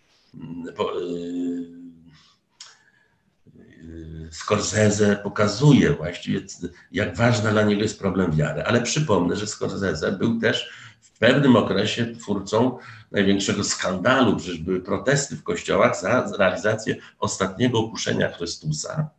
Scorsese 4.31 5.17
pokazuje 5.23 5.93
właściwie, 5.93 6.41
jak 6.93 7.17
ważny 7.17 7.51
dla 7.51 7.63
niego 7.63 7.83
jest 7.83 7.99
problem 7.99 8.33
wiary. 8.33 8.63
Ale 8.63 8.83
przypomnę, 8.83 9.37
że 9.37 9.47
Scorsese 9.47 10.13
był 10.19 10.41
też 10.41 10.71
w 11.01 11.19
pewnym 11.19 11.57
okresie 11.57 12.15
twórcą 12.15 12.79
największego 13.13 13.65
skandalu. 13.65 14.37
Przecież 14.37 14.59
były 14.59 14.81
protesty 14.81 15.37
w 15.37 15.43
kościołach 15.43 16.01
za 16.01 16.37
realizację 16.39 16.97
ostatniego 17.19 17.79
okuszenia 17.79 18.33
Chrystusa 18.33 19.11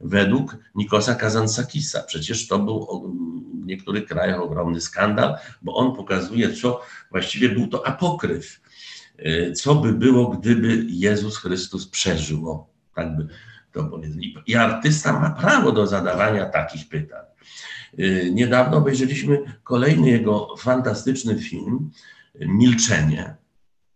według 0.00 0.56
Nikosa 0.74 1.14
Kazansakisa. 1.14 2.02
Przecież 2.02 2.48
to 2.48 2.58
był 2.58 3.12
w 3.62 3.66
niektórych 3.66 4.06
krajach 4.06 4.40
ogromny 4.40 4.80
skandal, 4.80 5.36
bo 5.62 5.74
on 5.74 5.96
pokazuje, 5.96 6.52
co 6.52 6.82
właściwie 7.10 7.48
był 7.48 7.66
to 7.66 7.86
apokryf. 7.86 8.60
Y, 9.18 9.52
co 9.52 9.74
by 9.74 9.92
było, 9.92 10.28
gdyby 10.28 10.86
Jezus 10.88 11.38
Chrystus 11.38 11.88
przeżył? 11.88 12.66
Tak 12.94 13.16
by 13.16 13.28
to 13.72 13.84
powiedzmy. 13.84 14.22
I 14.46 14.54
artysta 14.54 15.12
ma 15.12 15.30
prawo 15.30 15.72
do 15.72 15.86
zadawania 15.86 16.46
takich 16.46 16.88
pytań. 16.88 17.24
Y, 17.98 18.30
niedawno 18.34 18.76
obejrzeliśmy 18.76 19.58
kolejny 19.64 20.10
jego 20.10 20.56
fantastyczny 20.56 21.38
film, 21.38 21.90
Milczenie, 22.40 23.36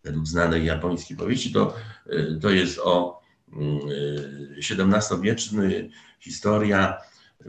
według 0.05 0.27
znanej 0.27 0.65
japońskiej 0.65 1.17
powieści. 1.17 1.53
To, 1.53 1.75
y, 2.07 2.39
to 2.41 2.51
jest 2.51 2.79
o 2.79 3.21
XVII-wieczny 4.59 5.67
y, 5.67 5.91
historia 6.21 6.97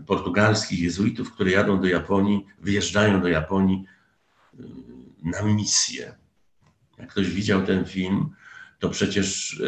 portugalskich 0.06 0.80
jezuitów, 0.80 1.32
które 1.32 1.52
jadą 1.52 1.82
do 1.82 1.88
Japonii, 1.88 2.46
wyjeżdżają 2.60 3.22
do 3.22 3.28
Japonii 3.28 3.86
na 5.24 5.42
misję. 5.42 6.21
Jak 6.98 7.10
ktoś 7.10 7.30
widział 7.30 7.66
ten 7.66 7.86
film, 7.86 8.30
to 8.80 8.90
przecież 8.90 9.62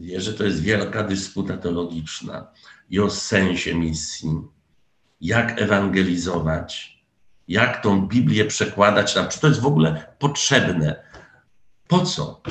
wie, 0.00 0.20
że 0.20 0.34
to 0.34 0.44
jest 0.44 0.62
wielka 0.62 1.02
dysputa 1.04 1.56
teologiczna 1.56 2.46
i 2.90 3.00
o 3.00 3.10
sensie 3.10 3.74
misji, 3.74 4.30
jak 5.20 5.62
ewangelizować, 5.62 7.00
jak 7.48 7.82
tą 7.82 8.06
Biblię 8.06 8.44
przekładać 8.44 9.14
na, 9.14 9.26
czy 9.26 9.40
to 9.40 9.48
jest 9.48 9.60
w 9.60 9.66
ogóle 9.66 10.14
potrzebne. 10.18 11.04
Po 11.88 12.00
co 12.00 12.42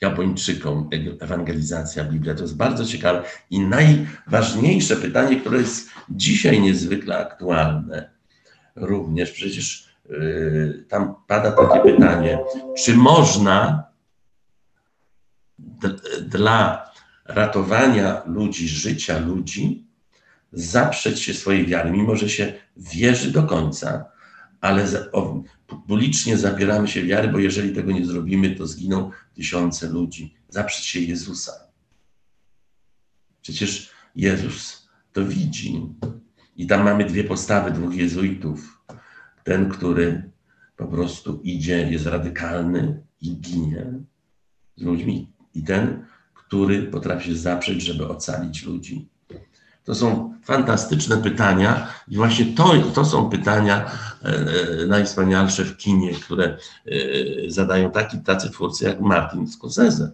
Japończykom 0.00 0.90
ewangelizacja 1.20 2.04
Biblia? 2.04 2.34
To 2.34 2.42
jest 2.42 2.56
bardzo 2.56 2.84
ciekawe. 2.84 3.22
I 3.50 3.60
najważniejsze 3.60 4.96
pytanie, 4.96 5.40
które 5.40 5.58
jest 5.58 5.90
dzisiaj 6.10 6.60
niezwykle 6.60 7.18
aktualne, 7.18 8.10
również 8.76 9.30
przecież 9.30 9.89
tam 10.88 11.14
pada 11.26 11.52
takie 11.52 11.80
pytanie, 11.80 12.38
czy 12.78 12.96
można 12.96 13.84
dla 16.22 16.90
ratowania 17.24 18.22
ludzi, 18.26 18.68
życia 18.68 19.18
ludzi, 19.18 19.86
zaprzeć 20.52 21.22
się 21.22 21.34
swojej 21.34 21.66
wiary, 21.66 21.90
mimo 21.90 22.16
że 22.16 22.28
się 22.28 22.52
wierzy 22.76 23.32
do 23.32 23.42
końca, 23.42 24.04
ale 24.60 24.86
publicznie 25.68 26.36
zabieramy 26.36 26.88
się 26.88 27.02
wiary, 27.02 27.28
bo 27.28 27.38
jeżeli 27.38 27.74
tego 27.74 27.92
nie 27.92 28.06
zrobimy, 28.06 28.56
to 28.56 28.66
zginą 28.66 29.10
tysiące 29.34 29.88
ludzi. 29.88 30.34
Zaprzeć 30.48 30.84
się 30.84 31.00
Jezusa. 31.00 31.52
Przecież 33.42 33.90
Jezus 34.16 34.88
to 35.12 35.24
widzi. 35.24 35.82
I 36.56 36.66
tam 36.66 36.84
mamy 36.84 37.04
dwie 37.04 37.24
postawy, 37.24 37.70
dwóch 37.70 37.94
jezuitów. 37.94 38.79
Ten, 39.44 39.68
który 39.68 40.30
po 40.76 40.86
prostu 40.86 41.40
idzie, 41.42 41.90
jest 41.90 42.06
radykalny 42.06 43.02
i 43.20 43.36
ginie 43.36 43.86
z 44.76 44.82
ludźmi 44.82 45.32
i 45.54 45.64
ten, 45.64 46.04
który 46.34 46.82
potrafi 46.82 47.26
się 47.28 47.36
zaprzeć, 47.36 47.82
żeby 47.82 48.08
ocalić 48.08 48.64
ludzi. 48.64 49.08
To 49.84 49.94
są 49.94 50.34
fantastyczne 50.44 51.16
pytania 51.16 51.88
i 52.08 52.16
właśnie 52.16 52.46
to, 52.46 52.74
to 52.94 53.04
są 53.04 53.30
pytania 53.30 53.90
e, 54.22 54.26
e 54.82 54.86
najwspanialsze 54.86 55.64
w 55.64 55.76
kinie, 55.76 56.14
które 56.14 56.44
e, 56.46 56.90
zadają 57.48 57.90
taki, 57.90 58.18
tacy 58.18 58.50
twórcy 58.50 58.84
jak 58.84 59.00
Martin 59.00 59.48
Scorsese. 59.48 60.10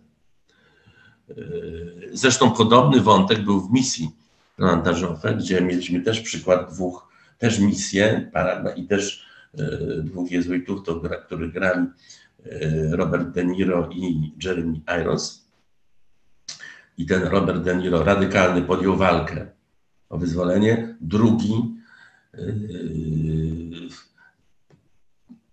Zresztą 2.13 2.51
podobny 2.51 3.01
wątek 3.01 3.45
był 3.45 3.61
w 3.61 3.73
misji 3.73 4.11
Rolanda 4.59 4.93
gdzie 5.39 5.61
mieliśmy 5.61 6.01
też 6.01 6.21
przykład 6.21 6.73
dwóch, 6.73 7.09
też 7.39 7.59
misje 7.59 8.31
i 8.77 8.87
też 8.87 9.27
e, 9.59 9.67
dwóch 10.03 10.31
jezuitów, 10.31 10.83
to, 10.83 11.01
których 11.27 11.53
grali 11.53 11.87
E, 12.51 12.97
Robert 12.97 13.35
De 13.35 13.45
Niro 13.45 13.89
i 13.93 14.33
Jeremy 14.45 14.81
Irons. 15.01 15.47
I 16.99 17.07
ten 17.07 17.23
Robert 17.23 17.63
De 17.63 17.77
Niro 17.77 18.05
radykalny 18.05 18.63
podjął 18.63 18.97
walkę 18.97 19.47
o 20.09 20.19
wyzwolenie. 20.19 20.97
Drugi 21.01 21.55
yy, 22.35 23.89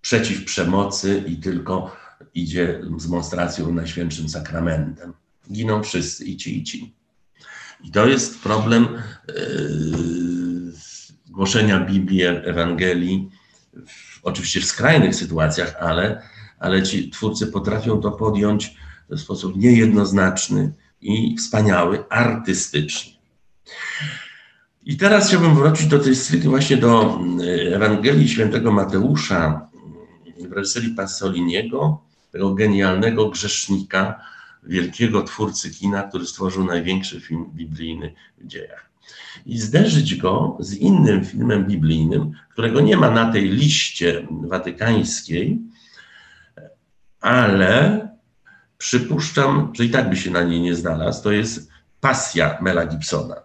przeciw 0.01 0.45
przemocy 0.45 1.23
i 1.27 1.37
tylko 1.37 1.95
idzie 2.33 2.81
z 2.97 3.03
demonstracją 3.03 3.73
Najświętszym 3.73 4.29
Sakramentem. 4.29 5.13
Giną 5.51 5.83
wszyscy, 5.83 6.25
i 6.25 6.37
ci, 6.37 6.57
i 6.57 6.63
ci. 6.63 6.95
I 7.83 7.91
to 7.91 8.07
jest 8.07 8.43
problem 8.43 8.87
yy, 9.27 10.52
głoszenia 11.33 11.79
Biblii, 11.79 12.23
Ewangelii, 12.23 13.29
w, 13.87 14.19
oczywiście 14.23 14.61
w 14.61 14.65
skrajnych 14.65 15.15
sytuacjach, 15.15 15.75
ale 15.79 16.21
ale 16.63 16.83
ci 16.83 17.09
twórcy 17.09 17.47
potrafią 17.47 18.01
to 18.01 18.11
podjąć 18.11 18.75
w 19.09 19.19
sposób 19.19 19.57
niejednoznaczny 19.57 20.73
i 21.01 21.35
wspaniały, 21.37 22.09
artystyczny. 22.09 23.11
I 24.83 24.97
teraz 24.97 25.27
chciałbym 25.27 25.55
wrócić 25.55 25.87
do 25.87 25.99
tej 25.99 26.15
stricte 26.15 26.49
właśnie 26.49 26.77
do 26.77 27.15
mm, 27.15 27.39
Ewangelii 27.73 28.29
Świętego 28.29 28.71
Mateusza 28.71 29.69
w 30.49 30.51
reżyserii 30.51 30.95
Pasoliniego, 30.95 32.01
tego 32.31 32.53
genialnego 32.53 33.29
grzesznika, 33.29 34.21
wielkiego 34.63 35.23
twórcy 35.23 35.71
kina, 35.71 36.03
który 36.03 36.25
stworzył 36.25 36.65
największy 36.65 37.21
film 37.21 37.45
biblijny 37.53 38.13
w 38.37 38.47
dziejach. 38.47 38.92
I 39.45 39.57
zderzyć 39.57 40.15
go 40.15 40.57
z 40.59 40.73
innym 40.73 41.25
filmem 41.25 41.65
biblijnym, 41.65 42.31
którego 42.51 42.81
nie 42.81 42.97
ma 42.97 43.11
na 43.11 43.31
tej 43.31 43.49
liście 43.49 44.27
watykańskiej, 44.41 45.59
ale 47.21 48.07
przypuszczam, 48.77 49.71
że 49.73 49.85
i 49.85 49.89
tak 49.89 50.09
by 50.09 50.15
się 50.15 50.31
na 50.31 50.43
niej 50.43 50.61
nie 50.61 50.75
znalazł, 50.75 51.23
to 51.23 51.31
jest 51.31 51.69
Pasja 52.01 52.57
Mela 52.61 52.85
Gibsona, 52.85 53.35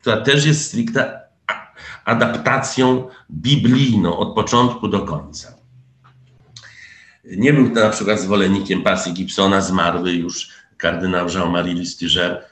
która 0.00 0.20
też 0.20 0.46
jest 0.46 0.66
stricte 0.66 1.20
adaptacją 2.04 3.08
biblijną 3.30 4.16
od 4.16 4.34
początku 4.34 4.88
do 4.88 5.00
końca. 5.00 5.54
Nie 7.24 7.52
był 7.52 7.68
to 7.68 7.80
na 7.80 7.90
przykład 7.90 8.20
zwolennikiem 8.20 8.82
pasji 8.82 9.12
Gibsona, 9.12 9.60
zmarły 9.60 10.12
już 10.12 10.50
kardynał 10.76 11.26
Jean-Marie 11.26 11.74
Listiger 11.74 12.44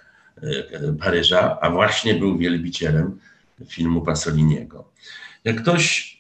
Paryża, 1.01 1.61
a 1.61 1.71
właśnie 1.71 2.15
był 2.15 2.39
wielbicielem 2.39 3.19
filmu 3.67 4.03
Pasoliniego. 4.03 4.93
Jak 5.45 5.63
ktoś 5.63 6.19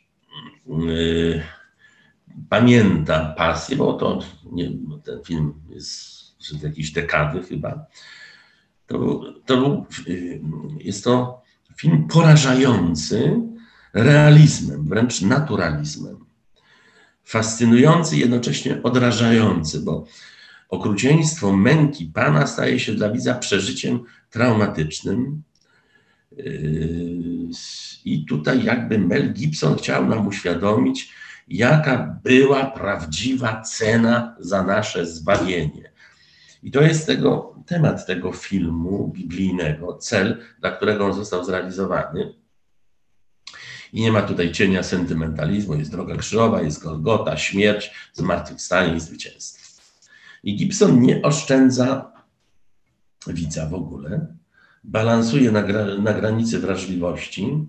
yy, 0.67 1.43
pamięta 2.49 3.35
pasję, 3.37 3.77
bo 3.77 3.93
to 3.93 4.19
nie, 4.53 4.71
ten 5.05 5.25
film 5.25 5.55
jest 5.69 6.19
z 6.39 6.63
jakiejś 6.63 6.91
dekady 6.91 7.43
chyba. 7.43 7.87
To, 8.87 9.21
to 9.47 9.57
był, 9.57 9.87
y, 10.09 10.41
jest 10.79 11.05
to 11.05 11.43
film 11.77 12.09
porażający 12.09 13.41
realizmem, 13.95 14.89
wręcz 14.89 15.23
naturalizmem. 15.23 16.25
Fascynujący, 17.25 18.17
jednocześnie 18.17 18.83
odrażający, 18.83 19.81
bo 19.81 20.07
okrucieństwo 20.69 21.57
męki 21.57 22.07
Pana 22.07 22.47
staje 22.47 22.81
się 22.81 22.93
dla 22.95 23.11
widza 23.11 23.35
przeżyciem 23.35 24.05
traumatycznym. 24.31 25.43
Y, 26.39 27.49
I 28.05 28.27
tutaj 28.27 28.65
jakby 28.65 28.99
Mel 28.99 29.33
Gibson 29.33 29.77
chciał 29.77 30.09
nam 30.09 30.27
uświadomić, 30.27 31.13
jaka 31.49 32.21
była 32.25 32.67
prawdziwa 32.67 33.63
cena 33.63 34.37
za 34.39 34.63
nasze 34.63 35.07
zbawienie. 35.07 35.93
I 36.63 36.71
to 36.71 36.83
jest 36.83 37.07
tego, 37.07 37.55
temat 37.67 38.07
tego 38.07 38.33
filmu 38.33 39.13
biblijnego, 39.15 39.97
cel, 39.97 40.43
dla 40.61 40.71
którego 40.71 41.07
on 41.07 41.13
został 41.13 41.45
zrealizowany. 41.45 42.35
I 43.93 44.01
nie 44.01 44.13
ma 44.13 44.23
tutaj 44.23 44.53
cienia 44.53 44.83
sentymentalizmu, 44.83 45.75
jest 45.75 45.91
droga 45.91 46.17
krzyżowa, 46.17 46.63
jest 46.63 46.83
Golgota, 46.83 47.37
śmierć, 47.37 47.91
zmartwychwstanie 48.13 48.97
i 48.97 49.01
zwycięstwo. 49.01 49.58
I 50.45 50.57
Gibson 50.57 51.01
nie 51.01 51.23
oszczędza 51.23 52.13
widza 53.27 53.67
w 53.67 53.75
ogóle, 53.75 54.27
balansuje 54.85 55.53
na, 55.53 55.63
gra, 55.63 55.85
na 55.85 56.13
granicy 56.13 56.59
wrażliwości, 56.59 57.67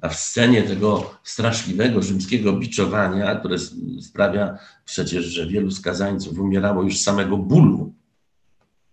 a 0.00 0.08
w 0.08 0.16
scenie 0.16 0.62
tego 0.62 1.14
straszliwego 1.22 2.02
rzymskiego 2.02 2.52
biczowania, 2.52 3.34
które 3.34 3.56
sprawia 4.00 4.58
przecież, 4.84 5.24
że 5.24 5.46
wielu 5.46 5.70
skazańców 5.70 6.38
umierało 6.38 6.82
już 6.82 6.98
z 6.98 7.02
samego 7.02 7.36
bólu 7.36 7.94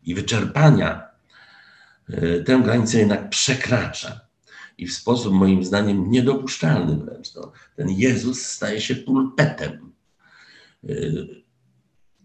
i 0.03 0.15
wyczerpania, 0.15 1.07
e, 2.09 2.39
tę 2.39 2.61
granicę 2.63 2.97
jednak 2.97 3.29
przekracza. 3.29 4.19
I 4.77 4.87
w 4.87 4.93
sposób 4.93 5.33
moim 5.33 5.63
zdaniem 5.63 6.11
niedopuszczalny 6.11 6.97
wręcz. 6.97 7.35
No, 7.35 7.51
ten 7.75 7.89
Jezus 7.89 8.45
staje 8.45 8.81
się 8.81 8.95
pulpetem. 8.95 9.91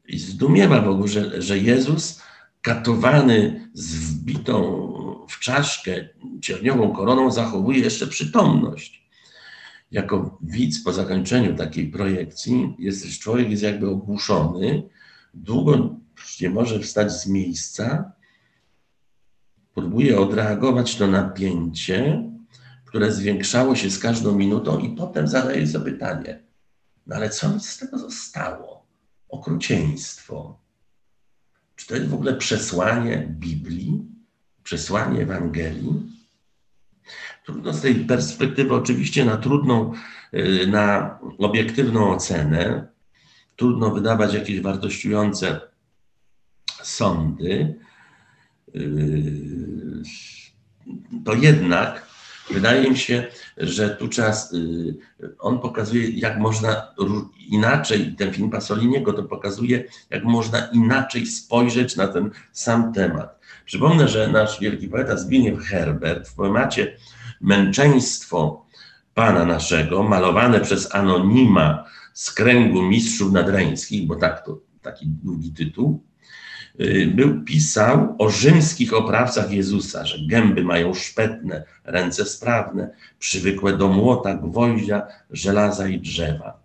I 0.08 0.18
zdumiewa 0.18 0.88
ogóle, 0.88 1.08
że, 1.08 1.42
że 1.42 1.58
Jezus 1.58 2.22
katowany 2.62 3.68
z 3.72 3.94
wbitą 3.94 4.86
w 5.28 5.38
czaszkę 5.40 6.08
cierniową 6.42 6.92
koroną 6.92 7.30
zachowuje 7.30 7.78
jeszcze 7.78 8.06
przytomność. 8.06 9.06
Jako 9.90 10.38
widz 10.42 10.84
po 10.84 10.92
zakończeniu 10.92 11.56
takiej 11.56 11.88
projekcji 11.88 12.74
jesteś 12.78 13.18
człowiek 13.18 13.50
jest 13.50 13.62
jakby 13.62 13.88
ogłuszony, 13.88 14.88
długo 15.34 15.96
nie 16.40 16.50
może 16.50 16.80
wstać 16.80 17.12
z 17.12 17.26
miejsca, 17.26 18.12
próbuje 19.74 20.20
odreagować 20.20 20.96
to 20.96 21.06
napięcie, 21.06 22.30
które 22.84 23.12
zwiększało 23.12 23.76
się 23.76 23.90
z 23.90 23.98
każdą 23.98 24.38
minutą 24.38 24.78
i 24.78 24.96
potem 24.96 25.28
zadaje 25.28 25.66
sobie 25.66 25.92
pytanie, 25.92 26.42
no 27.06 27.16
ale 27.16 27.30
co 27.30 27.48
mi 27.48 27.60
z 27.60 27.78
tego 27.78 27.98
zostało? 27.98 28.85
Okrucieństwo. 29.28 30.58
Czy 31.76 31.86
to 31.86 31.94
jest 31.94 32.08
w 32.08 32.14
ogóle 32.14 32.34
przesłanie 32.34 33.26
Biblii? 33.30 34.16
przesłanie 34.66 35.22
Ewangelii. 35.22 36.02
Trudno 37.44 37.72
z 37.72 37.80
tej 37.80 37.94
perspektywy, 37.94 38.74
oczywiście, 38.74 39.24
na 39.24 39.36
trudną, 39.36 39.92
y, 40.34 40.66
na 40.66 41.18
obiektywną 41.38 42.10
ocenę, 42.10 42.88
trudno 43.56 43.90
wydawać 43.90 44.34
jakieś 44.34 44.60
wartościujące 44.60 45.60
sądy, 46.82 47.74
y, 48.74 50.02
to 51.24 51.34
jednak 51.34 52.05
wydaje 52.50 52.90
mi 52.90 52.96
się, 52.96 53.26
że 53.56 53.90
tu 53.90 54.08
czas, 54.08 54.52
y, 54.52 54.94
on 55.38 55.58
pokazuje, 55.58 56.10
jak 56.10 56.38
można 56.38 56.94
inaczej, 57.48 58.14
ten 58.18 58.32
film 58.32 58.50
Pasoliniego 58.50 59.12
to 59.12 59.22
pokazuje, 59.22 59.84
jak 60.10 60.24
można 60.24 60.66
inaczej 60.66 61.26
spojrzeć 61.26 61.96
na 61.96 62.08
ten 62.08 62.30
sam 62.52 62.92
temat. 62.92 63.40
Przypomnę, 63.64 64.08
że 64.08 64.28
nasz 64.28 64.60
wielki 64.60 64.88
poeta 64.88 65.16
Zbigniew 65.16 65.58
Herbert 65.60 66.28
w 66.28 66.34
poemacie 66.34 66.96
Męczeństwo 67.40 68.66
Pana 69.14 69.44
naszego, 69.44 70.02
malowane 70.02 70.60
przez 70.60 70.94
anonima 70.94 71.84
z 72.12 72.32
kręgu 72.32 72.82
mistrzów 72.82 73.32
nadreńskich, 73.32 74.06
bo 74.06 74.16
tak 74.16 74.44
to 74.44 74.58
taki 74.82 75.06
długi 75.06 75.52
tytuł, 75.52 76.02
był, 77.14 77.44
pisał 77.44 78.16
o 78.18 78.30
rzymskich 78.30 78.94
oprawcach 78.94 79.52
Jezusa, 79.52 80.06
że 80.06 80.18
gęby 80.26 80.64
mają 80.64 80.94
szpetne, 80.94 81.64
ręce 81.84 82.24
sprawne, 82.24 82.90
przywykłe 83.18 83.76
do 83.76 83.88
młota, 83.88 84.34
gwoździa, 84.34 85.06
żelaza 85.30 85.88
i 85.88 86.00
drzewa. 86.00 86.62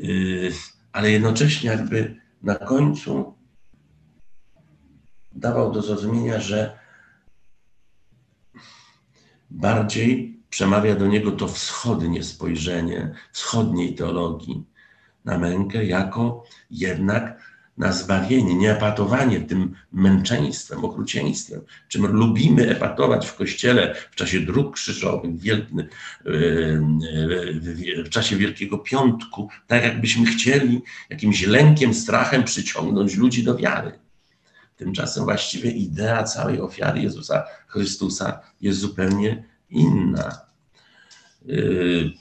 Y, 0.00 0.52
ale 0.92 1.10
jednocześnie 1.10 1.70
jakby 1.70 2.20
na 2.42 2.54
końcu 2.54 3.34
dawał 5.32 5.72
do 5.72 5.82
zrozumienia, 5.82 6.40
że 6.40 6.78
bardziej 9.50 10.40
przemawia 10.50 10.94
do 10.94 11.06
niego 11.06 11.32
to 11.32 11.48
wschodnie 11.48 12.24
spojrzenie, 12.24 13.14
wschodniej 13.32 13.94
teologii 13.94 14.64
na 15.24 15.38
mękę, 15.38 15.84
jako 15.84 16.44
jednak 16.70 17.45
na 17.78 17.92
zbawienie, 17.92 18.54
nie 18.54 18.72
epatowanie 18.72 19.40
tym 19.40 19.74
męczeństwem, 19.92 20.84
okrucieństwem, 20.84 21.60
czym 21.88 22.06
lubimy 22.06 22.70
epatować 22.70 23.26
w 23.26 23.34
kościele 23.34 23.94
w 24.10 24.14
czasie 24.14 24.40
dróg 24.40 24.74
krzyżowych, 24.74 25.30
w 28.04 28.08
czasie 28.08 28.36
Wielkiego 28.36 28.78
Piątku, 28.78 29.48
tak 29.66 29.82
jakbyśmy 29.82 30.26
chcieli 30.26 30.82
jakimś 31.10 31.46
lękiem, 31.46 31.94
strachem 31.94 32.44
przyciągnąć 32.44 33.16
ludzi 33.16 33.44
do 33.44 33.56
wiary. 33.56 33.92
Tymczasem 34.76 35.24
właściwie 35.24 35.70
idea 35.70 36.24
całej 36.24 36.60
ofiary 36.60 37.00
Jezusa 37.00 37.44
Chrystusa 37.66 38.40
jest 38.60 38.78
zupełnie 38.78 39.44
inna. 39.70 40.40
Yy, 41.46 42.12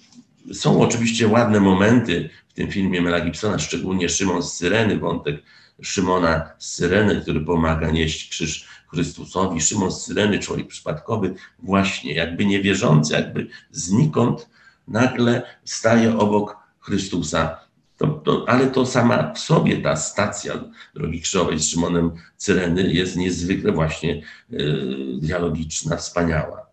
są 0.54 0.82
oczywiście 0.82 1.28
ładne 1.28 1.60
momenty 1.60 2.30
w 2.56 2.58
tym 2.58 2.72
filmie 2.72 3.02
Mela 3.02 3.22
Gibsona, 3.22 3.60
szczególnie 3.60 4.10
Szymon 4.10 4.44
z 4.44 4.54
Syreny, 4.54 5.00
wątek 5.00 5.44
Szymona 5.82 6.50
z 6.60 6.74
Syreny, 6.74 7.22
który 7.22 7.42
pomaga 7.42 7.92
nieść 7.92 8.30
krzyż 8.30 8.68
Chrystusowi. 8.88 9.62
Szymon 9.62 9.92
z 9.92 10.02
Syreny, 10.02 10.40
człowiek 10.40 10.68
przypadkowy, 10.68 11.34
właśnie 11.60 12.14
jakby 12.14 12.46
niewierzący, 12.46 13.14
jakby 13.14 13.48
znikąd 13.72 14.50
nagle 14.88 15.44
staje 15.64 16.18
obok 16.18 16.58
Chrystusa 16.80 17.66
to, 17.98 18.08
to, 18.08 18.46
ale 18.48 18.68
to 18.68 18.86
sama 18.86 19.34
w 19.34 19.40
sobie 19.40 19.82
ta 19.82 19.96
stacja 19.96 20.54
Drogi 20.94 21.22
Krzyżowej 21.22 21.60
z 21.60 21.68
Szymonem 21.68 22.12
Cyreny 22.38 22.94
jest 22.94 23.16
niezwykle 23.16 23.72
właśnie 23.72 24.22
y, 24.54 24.86
dialogiczna, 25.22 25.98
wspaniała. 25.98 26.66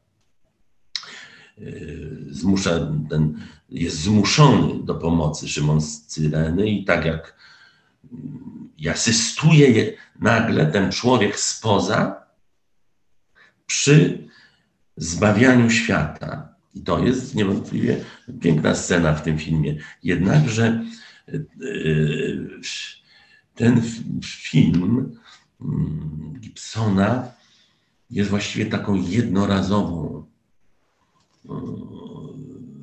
Y, 1.59 2.27
zmusza, 2.31 2.71
ten, 3.11 3.40
jest 3.74 3.96
zmuszony 3.96 4.85
do 4.85 4.94
pomocy 4.94 5.48
Szymon 5.48 5.80
z 5.80 6.06
Cyreny 6.06 6.70
i 6.70 6.85
tak 6.85 7.04
jak 7.04 7.37
y, 8.85 8.90
asystuje 8.90 9.92
nagle 10.20 10.66
ten 10.66 10.92
człowiek 10.92 11.40
spoza 11.40 12.22
przy 13.66 14.28
zbawianiu 14.96 15.70
świata. 15.70 16.48
I 16.74 16.80
to 16.80 16.98
jest 16.98 17.35
niewątpliwie 17.35 18.04
piękna 18.40 18.74
scena 18.74 19.14
w 19.14 19.22
tym 19.22 19.38
filmie. 19.38 19.76
Jednakże 20.02 20.85
ten 23.54 23.82
film 24.24 25.18
mm, 25.61 26.35
Gibsona 26.40 27.32
jest 28.11 28.30
właściwie 28.30 28.66
taką 28.66 28.94
jednorazową, 28.94 30.24
e, 31.44 31.50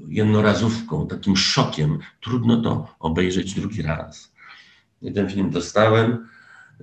jednorazówką, 0.10 1.08
takim 1.08 1.38
szokiem. 1.38 2.00
Trudno 2.22 2.62
to 2.62 2.96
obejrzeć 3.00 3.54
drugi 3.54 3.82
raz. 3.82 4.32
I 5.02 5.14
ten 5.14 5.30
film 5.30 5.50
dostałem 5.50 6.28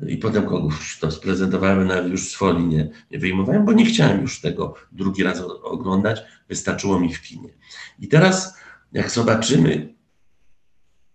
i 0.08 0.16
potem 0.16 0.46
kogoś 0.46 0.98
to 0.98 1.10
sprezentowałem, 1.10 1.86
nawet 1.86 2.12
już 2.12 2.28
z 2.28 2.34
folii 2.34 2.66
nie, 2.66 2.88
nie 3.10 3.18
wyjmowałem, 3.18 3.64
bo 3.64 3.72
nie 3.72 3.86
chciałem 3.86 4.20
już 4.20 4.40
tego 4.40 4.74
drugi 4.92 5.22
raz 5.22 5.40
oglądać, 5.62 6.22
wystarczyło 6.48 7.00
mi 7.00 7.14
w 7.14 7.22
kinie. 7.22 7.48
I 7.98 8.08
teraz, 8.08 8.56
jak 8.92 9.10
zobaczymy 9.10 9.94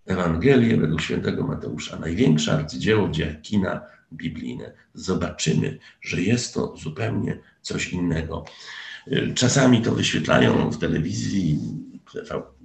Ewangelię 0.05 0.77
według 0.77 1.01
świętego 1.01 1.47
Mateusza, 1.47 1.99
największe 1.99 2.53
arcydzieło 2.53 3.07
w 3.07 3.11
dziejach 3.11 3.41
kina 3.41 3.81
biblijne, 4.13 4.73
zobaczymy, 4.93 5.77
że 6.01 6.21
jest 6.21 6.53
to 6.53 6.77
zupełnie 6.77 7.39
coś 7.61 7.93
innego. 7.93 8.45
Czasami 9.35 9.81
to 9.81 9.91
wyświetlają 9.91 10.69
w 10.69 10.77
telewizji, 10.77 11.59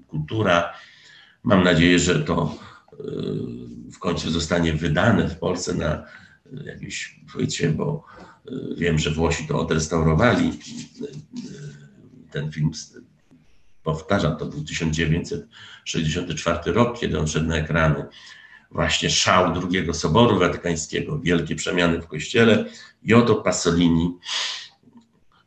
Kultura. 0.07 0.73
Mam 1.43 1.65
nadzieję, 1.65 1.99
że 1.99 2.25
to 2.25 2.59
e, 2.93 2.97
w 3.93 3.99
końcu 3.99 4.31
zostanie 4.31 4.73
wydane 4.73 5.29
w 5.29 5.39
Polsce 5.39 5.75
na 5.75 6.05
jakimś 6.65 7.21
płycie, 7.33 7.69
bo 7.69 8.05
e, 8.49 8.53
wiem, 8.77 8.99
że 8.99 9.11
Włosi 9.11 9.47
to 9.47 9.61
odrestaurowali. 9.61 10.49
E, 10.49 10.53
ten 12.31 12.53
film 12.53 12.71
powtarzam, 13.83 14.37
to 14.37 14.47
był 14.47 14.65
1964 14.65 16.73
rok, 16.73 16.99
kiedy 16.99 17.19
on 17.19 17.27
szedł 17.27 17.47
na 17.47 17.57
ekrany. 17.57 18.05
Właśnie 18.71 19.11
szał 19.11 19.55
drugiego 19.55 19.95
Soboru 19.95 20.39
Watykańskiego, 20.39 21.19
wielkie 21.19 21.55
przemiany 21.55 22.03
w 22.03 22.07
Kościele 22.07 22.65
i 23.03 23.15
oto 23.15 23.35
Pasolini, 23.35 24.17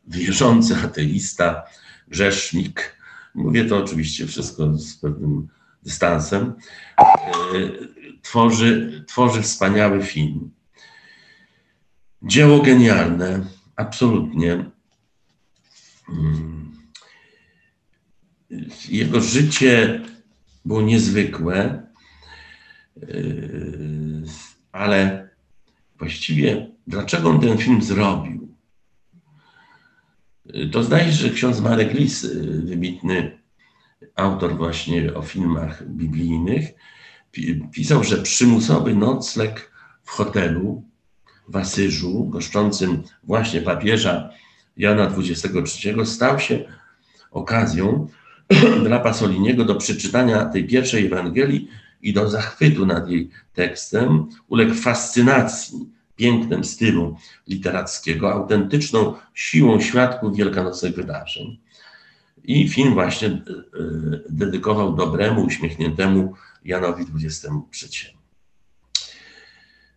wierzący 0.06 0.76
ateista, 0.76 1.62
grzesznik, 2.08 2.99
mówię 3.34 3.64
to 3.64 3.78
oczywiście 3.78 4.26
wszystko 4.26 4.78
z 4.78 4.96
pewnym 4.96 5.48
dystansem, 5.82 6.52
e, 6.98 7.04
tworzy, 8.22 9.04
tworzy 9.08 9.42
wspaniały 9.42 10.02
film. 10.02 10.50
Dzieło 12.22 12.62
genialne, 12.62 13.44
absolutnie. 13.76 14.70
Hmm 16.06 16.60
jego 18.88 19.20
życie 19.20 20.00
było 20.64 20.82
niezwykłe, 20.82 21.82
ale 24.72 25.28
właściwie 25.98 26.70
dlaczego 26.86 27.30
on 27.30 27.40
ten 27.40 27.58
film 27.58 27.82
zrobił? 27.82 28.49
To 30.72 30.82
zdaje 30.82 31.04
się, 31.04 31.12
że 31.12 31.30
ksiądz 31.30 31.60
Marek 31.60 31.94
Lis, 31.94 32.26
wybitny 32.64 33.38
autor 34.16 34.56
właśnie 34.56 35.14
o 35.14 35.22
filmach 35.22 35.88
biblijnych, 35.88 36.66
pisał, 37.72 38.04
że 38.04 38.16
przymusowy 38.16 38.94
nocleg 38.94 39.72
w 40.02 40.10
hotelu 40.10 40.82
w 41.48 41.56
Asyżu, 41.56 42.24
goszczącym 42.24 43.02
właśnie 43.24 43.60
papieża 43.60 44.30
Jana 44.76 45.12
XXIII, 45.18 46.06
stał 46.06 46.38
się 46.38 46.64
okazją 47.30 48.08
dla 48.86 48.98
Pasoliniego 48.98 49.64
do 49.64 49.74
przeczytania 49.74 50.44
tej 50.44 50.66
pierwszej 50.66 51.06
Ewangelii 51.06 51.68
i 52.02 52.12
do 52.12 52.30
zachwytu 52.30 52.86
nad 52.86 53.08
jej 53.08 53.30
tekstem, 53.54 54.26
uległ 54.48 54.74
fascynacji 54.74 55.99
pięknem 56.20 56.64
stylu 56.64 57.16
literackiego, 57.48 58.32
autentyczną 58.32 59.14
siłą 59.34 59.80
świadków 59.80 60.36
wielkanocnych 60.36 60.94
wydarzeń. 60.94 61.58
I 62.44 62.68
film 62.68 62.94
właśnie 62.94 63.28
e, 63.28 63.40
dedykował 64.30 64.96
dobremu, 64.96 65.44
uśmiechniętemu 65.44 66.34
Janowi 66.64 67.04
XXIII. 67.14 68.16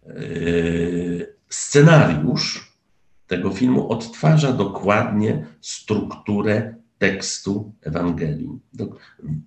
E, 0.05 0.13
scenariusz 1.49 2.73
tego 3.27 3.51
filmu 3.51 3.91
odtwarza 3.91 4.53
dokładnie 4.53 5.47
strukturę 5.61 6.75
tekstu 6.97 7.73
Ewangelii 7.81 8.49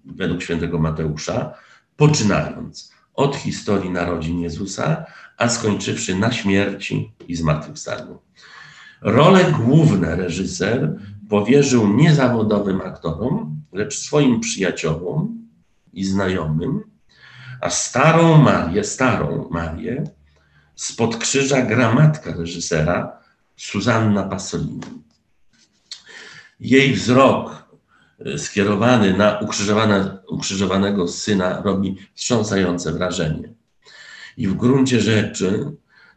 według 0.05 0.43
świętego 0.43 0.79
Mateusza, 0.79 1.55
poczynając 1.97 2.96
od 3.17 3.37
historii 3.37 3.91
narodzin 3.91 4.41
Jezusa, 4.41 5.05
a 5.37 5.49
skończywszy 5.49 6.15
na 6.15 6.33
śmierci 6.33 7.13
i 7.29 7.37
zmartwychwstaniu. 7.37 8.19
Role 9.01 9.53
główne 9.53 10.17
reżyser 10.17 10.99
powierzył 11.29 11.89
niezawodowym 11.89 12.81
aktorom, 12.81 13.61
lecz 13.73 13.99
swoim 13.99 14.41
przyjaciołom 14.41 15.49
i 15.93 16.05
znajomym, 16.05 16.83
a 17.61 17.71
starą 17.71 18.39
Marię, 18.39 18.85
starą 18.85 19.49
Marię, 19.51 20.05
spod 20.75 21.17
krzyża 21.17 21.63
gramatka 21.63 22.33
reżysera 22.33 23.19
Suzanna 23.57 24.23
Pasolini. 24.23 24.81
Jej 26.61 26.93
wzrok 26.93 27.66
skierowany 28.37 29.17
na 29.17 29.41
ukrzyżowanego 30.29 31.09
syna 31.09 31.63
robi 31.63 31.97
wstrząsające 32.15 32.93
wrażenie. 32.93 33.53
I 34.37 34.49
w 34.49 34.55
gruncie 34.55 35.01
rzeczy 35.01 35.73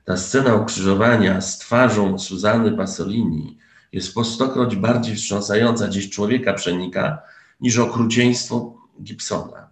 ta 0.05 0.17
scena 0.17 0.55
ukrzyżowania 0.55 1.41
z 1.41 1.59
twarzą 1.59 2.19
Suzanny 2.19 2.71
Pasolini 2.71 3.57
jest 3.91 4.13
po 4.13 4.23
stokroć 4.23 4.75
bardziej 4.75 5.15
wstrząsająca, 5.15 5.87
gdzieś 5.87 6.09
człowieka 6.09 6.53
przenika, 6.53 7.21
niż 7.61 7.77
okrucieństwo 7.77 8.77
Gibsona. 9.03 9.69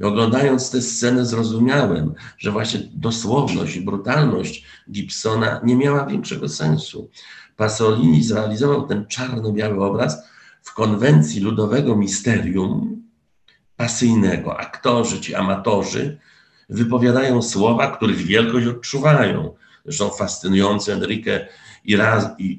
I 0.00 0.04
oglądając 0.04 0.70
tę 0.70 0.82
scenę 0.82 1.26
zrozumiałem, 1.26 2.14
że 2.38 2.50
właśnie 2.50 2.80
dosłowność 2.94 3.76
i 3.76 3.80
brutalność 3.80 4.64
Gibsona 4.90 5.60
nie 5.64 5.76
miała 5.76 6.06
większego 6.06 6.48
sensu. 6.48 7.10
Pasolini 7.56 8.24
zrealizował 8.24 8.86
ten 8.86 9.06
czarno-biały 9.06 9.84
obraz 9.84 10.22
w 10.68 10.74
konwencji 10.74 11.40
ludowego 11.40 11.96
misterium 11.96 13.02
pasyjnego. 13.76 14.60
Aktorzy, 14.60 15.20
ci 15.20 15.34
amatorzy 15.34 16.18
wypowiadają 16.68 17.42
słowa, 17.42 17.96
których 17.96 18.16
wielkość 18.16 18.66
odczuwają. 18.66 19.54
Zresztą 19.84 20.10
fascynujący 20.10 20.92
Enrique 20.92 21.48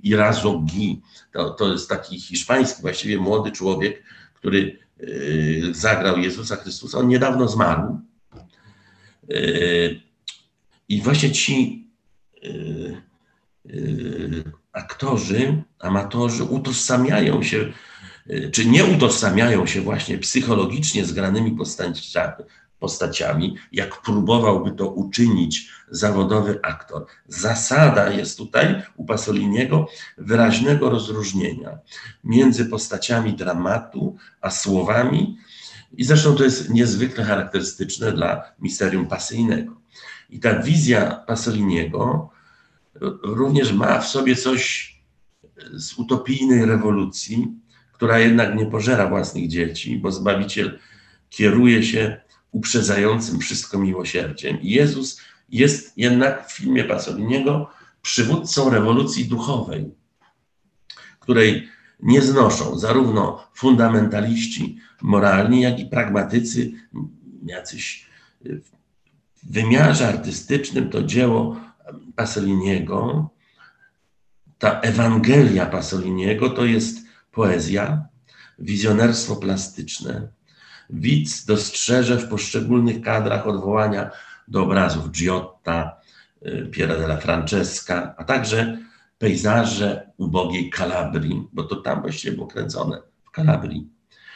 Irazogui, 0.03 1.01
to, 1.33 1.49
to 1.49 1.71
jest 1.71 1.89
taki 1.89 2.19
hiszpański, 2.19 2.81
właściwie 2.81 3.17
młody 3.17 3.51
człowiek, 3.51 4.03
który 4.33 4.79
y, 5.01 5.69
zagrał 5.71 6.17
Jezusa 6.17 6.55
Chrystusa. 6.55 6.97
On 6.97 7.07
niedawno 7.07 7.47
zmarł. 7.47 7.99
Y, 9.31 10.01
I 10.89 11.01
właśnie 11.01 11.31
ci 11.31 11.87
y, 12.43 12.97
aktorzy, 14.71 15.63
amatorzy 15.79 16.43
utożsamiają 16.43 17.43
się, 17.43 17.73
czy 18.51 18.65
nie 18.65 18.85
utożsamiają 18.85 19.65
się 19.65 19.81
właśnie 19.81 20.17
psychologicznie 20.17 21.05
z 21.05 21.11
granymi 21.11 21.51
postaciami, 21.51 22.43
postaciami, 22.79 23.55
jak 23.71 24.01
próbowałby 24.01 24.71
to 24.71 24.89
uczynić 24.89 25.69
zawodowy 25.89 26.59
aktor. 26.63 27.05
Zasada 27.27 28.09
jest 28.09 28.37
tutaj 28.37 28.81
u 28.95 29.05
Pasoliniego 29.05 29.87
wyraźnego 30.17 30.89
rozróżnienia 30.89 31.77
między 32.23 32.65
postaciami 32.65 33.33
dramatu 33.33 34.15
a 34.41 34.49
słowami, 34.49 35.37
i 35.97 36.03
zresztą 36.03 36.35
to 36.35 36.43
jest 36.43 36.69
niezwykle 36.69 37.23
charakterystyczne 37.23 38.11
dla 38.11 38.43
misterium 38.59 39.07
pasyjnego. 39.07 39.75
I 40.29 40.39
ta 40.39 40.59
wizja 40.59 41.23
Pasoliniego 41.27 42.29
również 43.23 43.73
ma 43.73 43.99
w 43.99 44.07
sobie 44.07 44.35
coś 44.35 44.95
z 45.73 45.93
utopijnej 45.93 46.65
rewolucji, 46.65 47.47
która 47.99 48.19
jednak 48.19 48.55
nie 48.55 48.65
pożera 48.65 49.07
własnych 49.07 49.47
dzieci, 49.47 49.97
bo 49.97 50.11
Zbawiciel 50.11 50.79
kieruje 51.29 51.83
się 51.83 52.21
uprzedzającym 52.51 53.39
wszystko 53.39 53.79
miłosierdziem. 53.79 54.57
Jezus 54.61 55.21
jest 55.49 55.97
jednak 55.97 56.47
w 56.47 56.51
filmie 56.51 56.83
Pasoliniego 56.83 57.69
przywódcą 58.01 58.69
rewolucji 58.69 59.25
duchowej, 59.25 59.91
której 61.19 61.67
nie 61.99 62.21
znoszą 62.21 62.77
zarówno 62.77 63.47
fundamentaliści 63.53 64.79
moralni, 65.01 65.61
jak 65.61 65.79
i 65.79 65.85
pragmatycy, 65.85 66.71
jacyś 67.45 68.05
w 69.35 69.51
wymiarze 69.51 70.07
artystycznym 70.07 70.89
to 70.89 71.03
dzieło 71.03 71.59
Pasoliniego, 72.15 73.29
ta 74.57 74.79
Ewangelia 74.79 75.65
Pasoliniego 75.65 76.49
to 76.49 76.65
jest 76.65 76.98
poezja, 77.31 78.05
wizjonerstwo 78.59 79.35
plastyczne, 79.35 80.27
widz 80.89 81.45
dostrzeże 81.45 82.17
w 82.17 82.29
poszczególnych 82.29 83.01
kadrach 83.01 83.47
odwołania 83.47 84.11
do 84.47 84.63
obrazów 84.63 85.11
Giotta, 85.11 85.97
y, 86.45 86.69
Piera 86.71 86.95
della 86.95 87.17
Francesca, 87.17 88.15
a 88.17 88.23
także 88.23 88.77
pejzaże 89.17 90.11
ubogiej 90.17 90.69
Kalabrii, 90.69 91.47
bo 91.53 91.63
to 91.63 91.75
tam 91.75 92.01
właściwie 92.01 92.35
było 92.35 92.47
kręcone, 92.47 93.01
w 93.23 93.31
Kalabrii. 93.31 93.87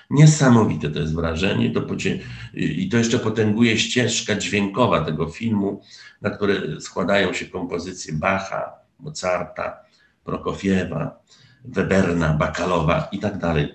Niesamowite 0.10 0.90
to 0.90 1.00
jest 1.00 1.16
wrażenie 1.16 1.72
to 1.72 1.82
pocie... 1.82 2.20
i 2.54 2.90
to 2.90 2.98
jeszcze 2.98 3.20
potęguje 3.20 3.80
ścieżka 3.80 4.36
dźwiękowa 4.36 5.06
tego 5.06 5.30
filmu, 5.30 5.82
na 6.22 6.30
które 6.30 6.82
składają 6.82 7.34
się 7.34 7.46
kompozycje 7.46 8.14
Bacha, 8.14 8.72
Mozarta, 9.00 9.78
Prokofiewa, 10.24 11.20
Weberna, 11.64 12.34
Bakalowa 12.34 13.10
i 13.12 13.20
tak 13.20 13.38
dalej. 13.38 13.74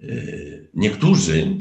Y, 0.00 0.68
niektórzy, 0.74 1.56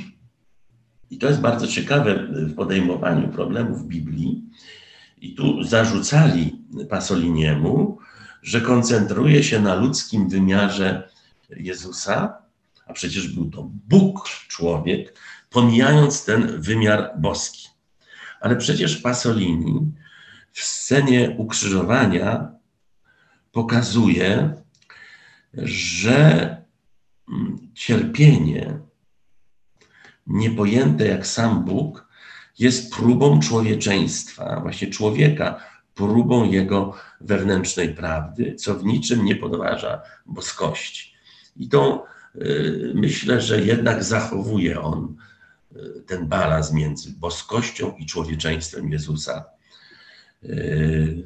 i 1.09 1.17
to 1.17 1.27
jest 1.27 1.41
bardzo 1.41 1.67
ciekawe 1.67 2.27
w 2.29 2.55
podejmowaniu 2.55 3.29
problemów 3.29 3.87
Biblii, 3.87 4.43
i 5.21 5.35
tu 5.35 5.63
zarzucali 5.63 6.65
Pasoliniemu, 6.89 7.97
że 8.41 8.61
koncentruje 8.61 9.43
się 9.43 9.59
na 9.59 9.75
ludzkim 9.75 10.29
wymiarze 10.29 11.09
Jezusa, 11.49 12.37
a 12.87 12.93
przecież 12.93 13.27
był 13.27 13.49
to 13.49 13.69
Bóg, 13.87 14.29
człowiek, 14.47 15.19
pomijając 15.49 16.25
ten 16.25 16.61
wymiar 16.61 17.11
boski. 17.17 17.67
Ale 18.41 18.55
przecież 18.55 18.97
Pasolini 18.97 19.91
w 20.51 20.61
scenie 20.63 21.35
ukrzyżowania 21.37 22.56
pokazuje, 23.57 24.53
że 25.53 26.17
cierpienie, 27.73 28.79
niepojęte 30.27 31.07
jak 31.07 31.27
sam 31.27 31.65
Bóg, 31.65 32.07
jest 32.59 32.93
próbą 32.93 33.39
człowieczeństwa, 33.39 34.59
właśnie 34.61 34.87
człowieka, 34.87 35.59
próbą 35.95 36.51
jego 36.51 36.93
wewnętrznej 37.21 37.95
prawdy, 37.95 38.55
co 38.55 38.75
w 38.75 38.85
niczym 38.85 39.25
nie 39.25 39.35
podważa 39.35 40.01
boskości. 40.25 41.13
I 41.55 41.69
to 41.69 42.05
y, 42.35 42.91
myślę, 42.95 43.41
że 43.41 43.61
jednak 43.61 44.03
zachowuje 44.03 44.81
on 44.81 45.15
y, 45.75 46.03
ten 46.07 46.27
balans 46.27 46.73
między 46.73 47.11
boskością 47.11 47.95
i 47.99 48.05
człowieczeństwem 48.05 48.91
Jezusa. 48.91 49.45
Y, 50.43 51.25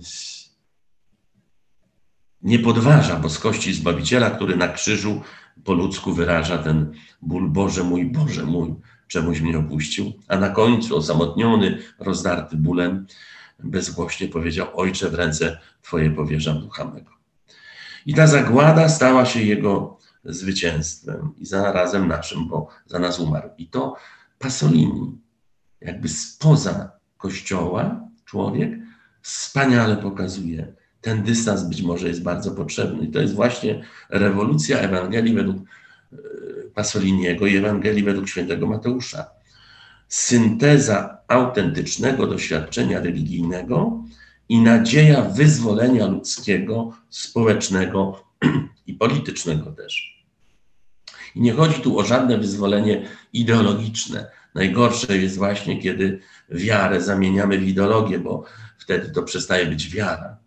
nie 2.44 2.60
podważa 2.60 3.16
boskości 3.16 3.74
Zbawiciela, 3.74 4.30
który 4.30 4.56
na 4.56 4.68
krzyżu 4.68 5.22
po 5.64 5.74
ludzku 5.74 6.14
wyraża 6.14 6.58
ten 6.58 6.92
ból 7.22 7.50
Boże 7.50 7.84
mój, 7.84 8.06
Boże 8.06 8.44
mój, 8.44 8.76
czemuś 9.08 9.42
mnie 9.42 9.58
opuścił, 9.58 10.14
a 10.28 10.38
na 10.38 10.50
końcu 10.50 10.98
osamotniony, 10.98 11.78
rozdarty 12.00 12.58
bólem, 12.58 13.06
bezgłośnie 13.60 14.28
powiedział: 14.28 14.68
Ojcze, 14.74 15.10
w 15.10 15.14
ręce 15.14 15.60
Twoje 15.82 16.12
powierzam 16.12 16.60
ducha 16.60 16.86
mego. 16.86 17.12
I 18.06 18.14
ta 18.14 18.28
zagłada 18.28 18.90
stała 18.90 19.26
się 19.26 19.42
jego 19.42 19.98
zwycięstwem 20.26 21.34
i 21.38 21.46
zarazem 21.46 22.08
naszym, 22.08 22.48
bo 22.48 22.68
za 22.86 23.00
nas 23.00 23.20
umarł. 23.20 23.50
I 23.58 23.68
to 23.68 23.96
Pasolini, 24.40 25.18
jakby 25.82 26.10
spoza 26.10 26.92
kościoła, 27.18 28.08
człowiek 28.26 28.72
wspaniale 29.22 29.98
pokazuje. 29.98 30.74
Ten 31.02 31.24
dystans 31.24 31.64
być 31.64 31.82
może 31.82 32.08
jest 32.08 32.24
bardzo 32.24 32.52
potrzebny. 32.52 33.06
I 33.06 33.12
to 33.12 33.22
jest 33.22 33.34
właśnie 33.34 33.84
rewolucja 34.10 34.80
Ewangelii 34.80 35.34
według 35.34 35.58
e, 35.58 36.18
Pasoliniego 36.74 37.48
i 37.48 37.58
Ewangelii 37.58 38.04
według 38.04 38.30
świętego 38.30 38.68
Mateusza. 38.68 39.26
Synteza 40.08 41.18
autentycznego 41.28 42.28
doświadczenia 42.28 43.00
religijnego 43.00 44.04
i 44.50 44.60
nadzieja 44.60 45.22
wyzwolenia 45.22 46.08
ludzkiego, 46.08 46.94
społecznego 47.10 48.24
i 48.88 48.94
politycznego 48.94 49.72
też. 49.72 50.24
I 51.36 51.42
nie 51.42 51.54
chodzi 51.54 51.82
tu 51.82 52.00
o 52.00 52.04
żadne 52.04 52.38
wyzwolenie 52.38 53.08
ideologiczne. 53.34 54.32
Najgorsze 54.56 55.18
jest 55.18 55.38
właśnie, 55.38 55.82
kiedy 55.82 56.20
wiarę 56.50 57.02
zamieniamy 57.02 57.58
w 57.58 57.68
ideologię, 57.68 58.20
bo 58.20 58.44
wtedy 58.78 59.10
to 59.10 59.24
przestaje 59.24 59.66
być 59.66 59.90
wiara. 59.90 60.41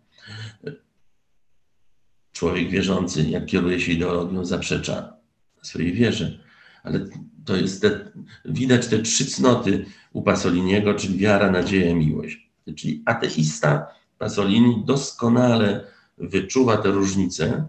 Człowiek 2.35 2.69
wierzący, 2.69 3.23
jak 3.23 3.45
kieruje 3.45 3.79
się 3.79 3.91
ideologią, 3.91 4.45
zaprzecza 4.45 5.13
swojej 5.61 5.93
wierze. 5.93 6.39
Ale 6.83 7.05
to 7.45 7.55
jest 7.55 7.81
te, 7.81 8.11
widać 8.45 8.87
te 8.87 8.99
trzy 8.99 9.25
cnoty 9.25 9.85
u 10.13 10.21
Pasoliniego, 10.21 10.93
czyli 10.93 11.17
wiara, 11.17 11.51
nadzieja, 11.51 11.95
miłość. 11.95 12.49
Czyli 12.75 13.03
ateista 13.05 13.87
Pasolini 14.17 14.83
doskonale 14.85 15.87
wyczuwa 16.17 16.77
te 16.77 16.91
różnice 16.91 17.67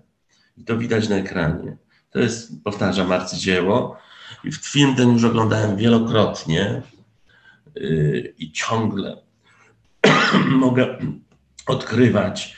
i 0.57 0.65
to 0.65 0.79
widać 0.79 1.09
na 1.09 1.17
ekranie. 1.17 1.77
To 2.11 2.19
jest, 2.19 2.53
powtarzam, 2.65 3.13
arcydzieło. 3.13 3.97
I 4.45 4.53
film 4.53 4.97
ten 4.97 5.13
już 5.13 5.25
oglądałem 5.25 5.77
wielokrotnie 5.77 6.83
yy, 7.75 8.35
i 8.39 8.53
ciągle 8.53 9.17
mogę 10.51 10.99
odkrywać 11.67 12.57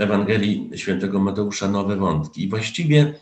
Ewangelii 0.00 0.70
Świętego 0.74 1.20
Mateusza 1.20 1.68
nowe 1.68 1.96
wątki. 1.96 2.44
I 2.44 2.48
właściwie 2.48 3.14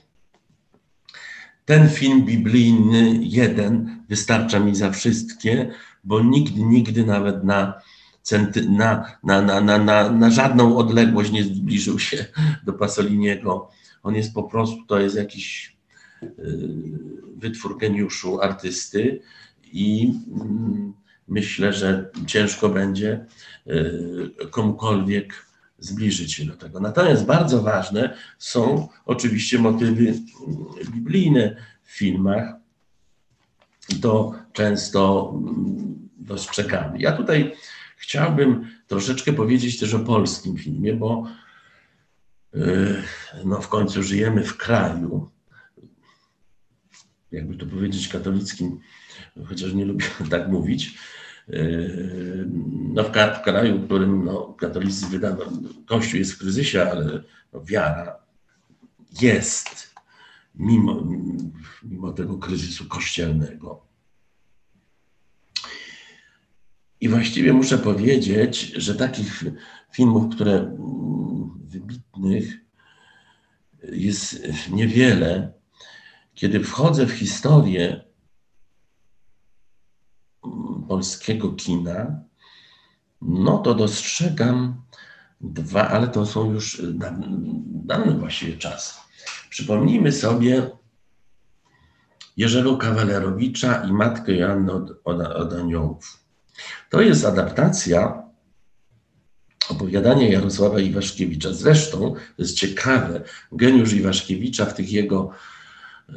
ten 1.65 1.89
film 1.89 2.25
biblijny, 2.25 3.19
jeden, 3.21 4.03
wystarcza 4.09 4.61
mi 4.61 4.75
za 4.75 4.91
wszystkie, 4.91 5.71
bo 6.05 6.23
nikt 6.23 6.57
nigdy 6.57 7.07
nawet 7.07 7.45
na, 7.45 7.83
na, 8.69 9.17
na, 9.23 9.61
na, 9.61 9.79
na, 9.79 10.11
na 10.11 10.31
żadną 10.31 10.77
odległość 10.77 11.31
nie 11.31 11.45
zbliżył 11.45 11.99
się 11.99 12.27
do 12.67 12.73
Pasoliniego. 12.73 13.71
On 14.03 14.15
jest 14.15 14.35
po 14.35 14.43
prostu, 14.43 14.85
to 14.87 15.01
jest 15.01 15.17
jakiś 15.17 15.77
y, 16.23 16.29
wytwór 17.37 17.79
geniuszu 17.79 18.41
artysty 18.41 19.21
i 19.73 20.15
mm, 20.41 20.93
myślę, 21.29 21.73
że 21.73 22.11
ciężko 22.27 22.69
będzie 22.69 23.27
y, 23.67 24.51
komukolwiek 24.51 25.52
zbliżyć 25.85 26.35
się 26.35 26.45
do 26.45 26.57
tego. 26.57 26.81
Natomiast 26.81 27.25
bardzo 27.25 27.63
ważne 27.63 28.17
są 28.39 28.89
oczywiście 29.05 29.59
motywy 29.59 30.15
biblijne 30.91 31.57
w 31.83 31.93
filmach. 31.93 32.55
To 34.01 34.35
często 34.53 35.33
mm, 35.35 36.09
dostrzegamy. 36.17 36.99
Ja 36.99 37.13
tutaj 37.13 37.55
chciałbym 37.97 38.67
troszeczkę 38.87 39.33
powiedzieć 39.33 39.79
też 39.79 39.95
o 39.95 39.99
polskim 39.99 40.57
filmie, 40.57 40.95
bo 40.95 41.27
yy, 42.55 43.03
no 43.45 43.61
w 43.61 43.69
końcu 43.69 44.03
żyjemy 44.03 44.45
w 44.45 44.57
kraju, 44.57 45.31
jakby 47.33 47.57
to 47.57 47.67
powiedzieć, 47.67 48.09
katolickim, 48.09 48.81
chociaż 49.49 49.73
nie 49.73 49.85
lubię 49.85 50.07
tak 50.31 50.49
mówić, 50.49 50.99
no 52.95 53.05
w, 53.05 53.11
kraju, 53.43 53.79
w 53.79 53.85
którym 53.85 54.25
no, 54.25 54.55
katolicy 54.59 55.07
wydawał, 55.07 55.47
Kościół 55.87 56.19
jest 56.19 56.33
w 56.33 56.39
kryzysie, 56.39 56.83
ale 56.83 57.23
no, 57.53 57.65
wiara 57.65 58.17
jest 59.21 59.95
mimo, 60.55 61.07
mimo 61.83 62.13
tego 62.13 62.39
kryzysu 62.39 62.89
kościelnego. 62.89 63.87
I 67.01 67.09
właściwie 67.09 67.53
muszę 67.53 67.79
powiedzieć, 67.79 68.61
że 68.61 68.95
takich 68.95 69.45
filmów, 69.93 70.35
które 70.35 70.53
mm, 70.53 71.51
wybitnych 71.65 72.59
jest 73.93 74.47
niewiele. 74.71 75.53
Kiedy 76.35 76.65
wchodzę 76.65 77.07
w 77.07 77.13
historię 77.13 78.05
polskiego 80.89 81.53
kina, 81.53 82.21
no 83.23 83.59
to 83.59 83.75
dostrzegam 83.75 84.83
dwa, 85.41 85.89
ale 85.89 86.09
to 86.09 86.27
są 86.27 86.53
już 86.53 86.83
dany 87.67 88.19
właściwie 88.19 88.57
czas. 88.57 89.01
Przypomnijmy 89.51 90.13
sobie 90.13 90.71
Jerzego 92.37 92.77
Kawalerowicza 92.77 93.85
i 93.85 93.93
matkę 93.93 94.33
Joannę 94.33 94.73
od, 94.73 94.91
od, 95.05 95.21
od 95.21 95.53
Aniołów. 95.53 96.19
To 96.91 97.01
jest 97.01 97.25
adaptacja 97.25 98.23
opowiadania 99.69 100.29
Jarosława 100.29 100.81
Iwaszkiewicza. 100.81 101.53
Zresztą 101.53 102.15
to 102.37 102.43
jest 102.43 102.57
ciekawe, 102.57 103.21
geniusz 103.53 103.93
Iwaszkiewicza 103.93 104.67
w 104.67 104.75
tych 104.75 104.93
jego 104.93 105.31
y, 106.11 106.15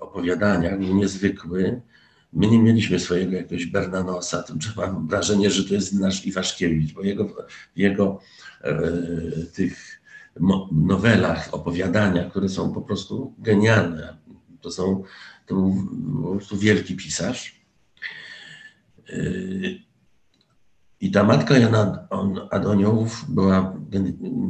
opowiadaniach 0.00 0.78
niezwykły. 0.80 1.80
My 2.32 2.46
nie 2.46 2.58
mieliśmy 2.58 2.98
swojego 2.98 3.36
jakiegoś 3.36 3.66
Bernanosa, 3.66 4.44
że 4.60 4.70
mam 4.76 5.08
wrażenie, 5.08 5.50
że 5.50 5.64
to 5.64 5.74
jest 5.74 5.94
nasz 5.94 6.26
Iwaszkiewicz, 6.26 6.92
bo 6.92 7.02
jego, 7.02 7.36
jego 7.76 8.20
e, 8.62 8.92
tych 9.54 10.00
nowelach, 10.72 11.54
opowiadania, 11.54 12.30
które 12.30 12.48
są 12.48 12.72
po 12.72 12.82
prostu 12.82 13.34
genialne. 13.38 14.16
To 14.60 14.70
są 14.70 15.04
to 15.46 15.54
był 15.54 15.88
po 16.22 16.30
prostu 16.30 16.56
wielki 16.56 16.96
pisarz. 16.96 17.60
E, 19.08 19.20
I 21.00 21.10
ta 21.10 21.24
matka 21.24 21.58
Jana 21.58 22.08
Adoniołów 22.50 23.24
była 23.28 23.76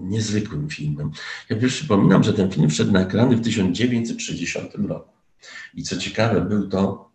niezwykłym 0.03 0.69
filmem. 0.69 1.11
Ja 1.49 1.69
przypominam, 1.69 2.25
że 2.25 2.33
ten 2.33 2.51
film 2.51 2.71
wszedł 2.71 2.93
na 2.93 3.01
ekrany 3.01 3.37
w 3.37 3.41
1960 3.41 4.75
roku. 4.75 5.13
I 5.75 5.83
co 5.83 5.97
ciekawe, 5.97 6.41
był 6.41 6.69
to 6.69 7.08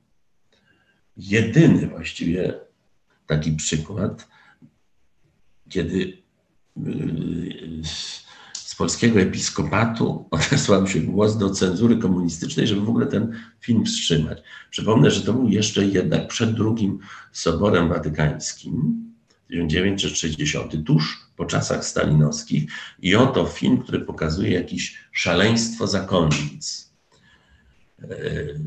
jedyny 1.17 1.87
właściwie 1.87 2.53
taki 3.27 3.51
przykład, 3.51 4.27
kiedy 5.69 6.17
yy, 6.77 7.81
z 8.53 8.75
polskiego 8.75 9.19
episkopatu 9.19 10.27
odesłał 10.31 10.87
się 10.87 10.99
głos 10.99 11.37
do 11.37 11.49
cenzury 11.49 11.97
komunistycznej, 11.97 12.67
żeby 12.67 12.81
w 12.81 12.89
ogóle 12.89 13.05
ten 13.05 13.33
film 13.59 13.85
wstrzymać. 13.85 14.43
Przypomnę, 14.69 15.11
że 15.11 15.21
to 15.21 15.33
był 15.33 15.49
jeszcze 15.49 15.85
jednak 15.85 16.27
przed 16.27 16.53
drugim 16.53 16.99
Soborem 17.31 17.89
Watykańskim, 17.89 19.03
1960, 19.49 20.85
tuż 20.85 21.27
po 21.35 21.45
czasach 21.45 21.85
stalinowskich. 21.85 22.71
I 22.99 23.15
oto 23.15 23.45
film, 23.45 23.77
który 23.77 23.99
pokazuje 23.99 24.51
jakieś 24.51 24.97
szaleństwo 25.11 25.87
zakonnic 25.87 26.93
yy, 27.99 28.59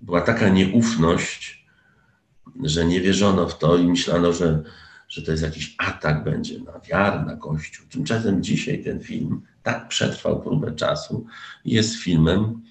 była 0.00 0.20
taka 0.20 0.48
nieufność, 0.48 1.66
że 2.62 2.84
nie 2.84 3.00
wierzono 3.00 3.48
w 3.48 3.58
to 3.58 3.76
i 3.76 3.86
myślano, 3.86 4.32
że, 4.32 4.62
że 5.08 5.22
to 5.22 5.30
jest 5.30 5.42
jakiś 5.42 5.74
atak 5.78 6.24
będzie 6.24 6.60
na 6.60 6.80
wiarę, 6.80 7.24
na 7.24 7.36
Kościół. 7.36 7.86
Tymczasem 7.90 8.42
dzisiaj 8.42 8.84
ten 8.84 9.00
film 9.00 9.42
tak 9.62 9.88
przetrwał 9.88 10.42
próbę 10.42 10.72
czasu 10.72 11.26
i 11.64 11.70
jest 11.70 11.96
filmem, 11.96 12.62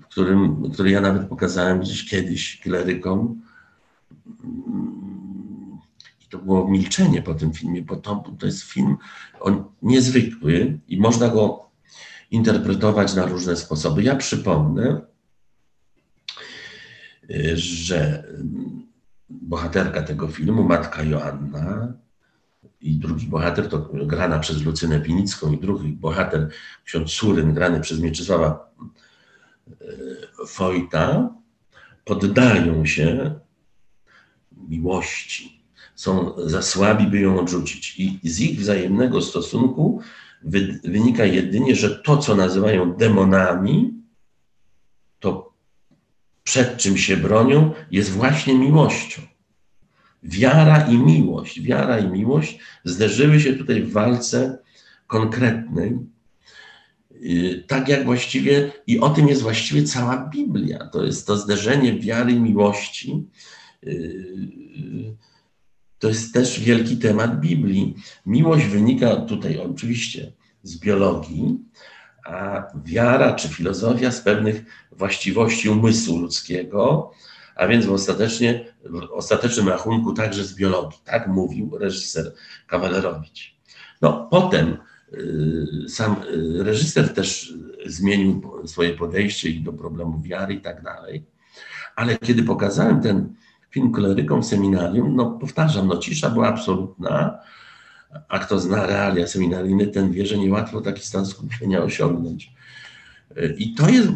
w 0.00 0.06
którym, 0.06 0.70
który 0.72 0.90
ja 0.90 1.00
nawet 1.00 1.28
pokazałem 1.28 1.80
gdzieś 1.80 2.08
kiedyś 2.08 2.60
klerykom. 2.60 3.42
I 6.20 6.28
to 6.30 6.38
było 6.38 6.68
milczenie 6.68 7.22
po 7.22 7.34
tym 7.34 7.52
filmie, 7.52 7.82
bo 7.82 7.96
to, 7.96 8.24
to 8.38 8.46
jest 8.46 8.62
film 8.62 8.96
on 9.40 9.64
niezwykły 9.82 10.78
i 10.88 11.00
można 11.00 11.28
go 11.28 11.70
interpretować 12.30 13.14
na 13.14 13.26
różne 13.26 13.56
sposoby. 13.56 14.02
Ja 14.02 14.16
przypomnę, 14.16 15.00
że 17.54 18.24
bohaterka 19.28 20.02
tego 20.02 20.28
filmu, 20.28 20.64
matka 20.64 21.02
Joanna, 21.02 21.92
i 22.82 22.96
drugi 22.96 23.26
bohater 23.26 23.68
to 23.68 23.78
grana 24.06 24.38
przez 24.38 24.62
Lucynę 24.62 25.00
Pinicką 25.00 25.52
i 25.52 25.58
drugi 25.58 25.92
bohater, 25.92 26.48
ksiądz 26.84 27.10
Suryn, 27.10 27.54
grany 27.54 27.80
przez 27.80 28.00
Mieczysława 28.00 28.72
e, 29.70 29.84
Wojta, 30.58 31.34
poddają 32.04 32.86
się 32.86 33.34
miłości. 34.68 35.62
Są 35.94 36.34
za 36.48 36.62
słabi, 36.62 37.06
by 37.06 37.20
ją 37.20 37.40
odrzucić. 37.40 38.00
I 38.00 38.20
z 38.30 38.40
ich 38.40 38.58
wzajemnego 38.58 39.20
stosunku 39.22 40.00
wy, 40.42 40.80
wynika 40.84 41.24
jedynie, 41.24 41.76
że 41.76 41.90
to, 41.90 42.16
co 42.16 42.36
nazywają 42.36 42.92
demonami, 42.92 43.94
to 45.20 45.51
przed 46.44 46.76
czym 46.76 46.98
się 46.98 47.16
bronią, 47.16 47.72
jest 47.90 48.10
właśnie 48.10 48.54
miłością. 48.54 49.22
Wiara 50.22 50.86
i 50.86 50.98
miłość, 50.98 51.60
wiara 51.60 51.98
i 51.98 52.08
miłość 52.08 52.58
zderzyły 52.84 53.40
się 53.40 53.52
tutaj 53.52 53.82
w 53.82 53.92
walce 53.92 54.58
konkretnej, 55.06 55.98
y, 57.12 57.64
tak 57.66 57.88
jak 57.88 58.04
właściwie, 58.04 58.72
i 58.86 59.00
o 59.00 59.10
tym 59.10 59.28
jest 59.28 59.42
właściwie 59.42 59.82
cała 59.82 60.30
Biblia. 60.34 60.86
To 60.86 61.04
jest 61.04 61.26
to 61.26 61.36
zderzenie 61.36 61.98
wiary 61.98 62.32
i 62.32 62.40
miłości. 62.40 63.26
Y, 63.86 65.16
to 65.98 66.08
jest 66.08 66.34
też 66.34 66.60
wielki 66.60 66.96
temat 66.96 67.40
Biblii. 67.40 67.94
Miłość 68.26 68.66
wynika 68.66 69.16
tutaj 69.16 69.58
oczywiście 69.58 70.32
z 70.62 70.78
biologii, 70.78 71.58
a 72.24 72.62
wiara 72.84 73.32
czy 73.34 73.48
filozofia 73.48 74.10
z 74.10 74.20
pewnych 74.20 74.64
właściwości 74.92 75.68
umysłu 75.68 76.18
ludzkiego, 76.18 77.12
a 77.56 77.66
więc 77.66 77.86
ostatecznie, 77.86 78.64
w 78.84 79.12
ostatecznym 79.12 79.68
rachunku 79.68 80.12
także 80.12 80.44
z 80.44 80.54
biologii. 80.54 80.98
Tak 81.04 81.28
mówił 81.28 81.78
reżyser 81.78 82.32
Kawalerowicz. 82.66 83.56
No, 84.02 84.28
potem 84.30 84.76
y, 85.12 85.88
sam 85.88 86.16
y, 86.22 86.62
reżyser 86.64 87.14
też 87.14 87.54
zmienił 87.86 88.42
swoje 88.66 88.94
podejście 88.94 89.48
i 89.48 89.60
do 89.60 89.72
problemu 89.72 90.20
wiary 90.20 90.54
i 90.54 90.60
tak 90.60 90.82
dalej. 90.82 91.24
Ale 91.96 92.18
kiedy 92.18 92.42
pokazałem 92.42 93.00
ten 93.00 93.34
film 93.70 93.92
klerykom 93.92 94.42
w 94.42 94.46
seminarium, 94.46 95.16
no 95.16 95.30
powtarzam, 95.30 95.86
no 95.86 95.96
cisza 95.96 96.30
była 96.30 96.48
absolutna, 96.48 97.38
a 98.28 98.38
kto 98.38 98.60
zna 98.60 98.86
realia 98.86 99.26
seminaryjne, 99.26 99.86
ten 99.86 100.12
wie, 100.12 100.26
że 100.26 100.38
niełatwo 100.38 100.80
taki 100.80 101.02
stan 101.02 101.26
skupienia 101.26 101.82
osiągnąć. 101.82 102.52
I 103.58 103.74
to 103.74 103.88
jest 103.88 104.08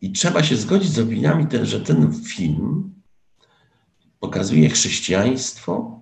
I 0.00 0.12
trzeba 0.12 0.42
się 0.42 0.56
zgodzić 0.56 0.92
z 0.92 0.98
opiniami, 0.98 1.46
te, 1.46 1.66
że 1.66 1.80
ten 1.80 2.24
film 2.24 2.94
pokazuje 4.20 4.68
chrześcijaństwo, 4.70 6.00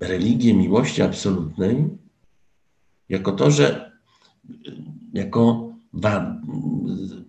religię 0.00 0.54
miłości 0.54 1.02
absolutnej, 1.02 1.88
jako 3.08 3.32
to, 3.32 3.50
że 3.50 3.92
jako 5.12 5.72
wa 5.92 6.40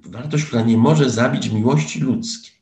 wartość, 0.05 0.45
która 0.45 0.61
nie 0.61 0.77
może 0.77 1.09
zabić 1.09 1.49
miłości 1.49 1.99
ludzkiej. 1.99 2.60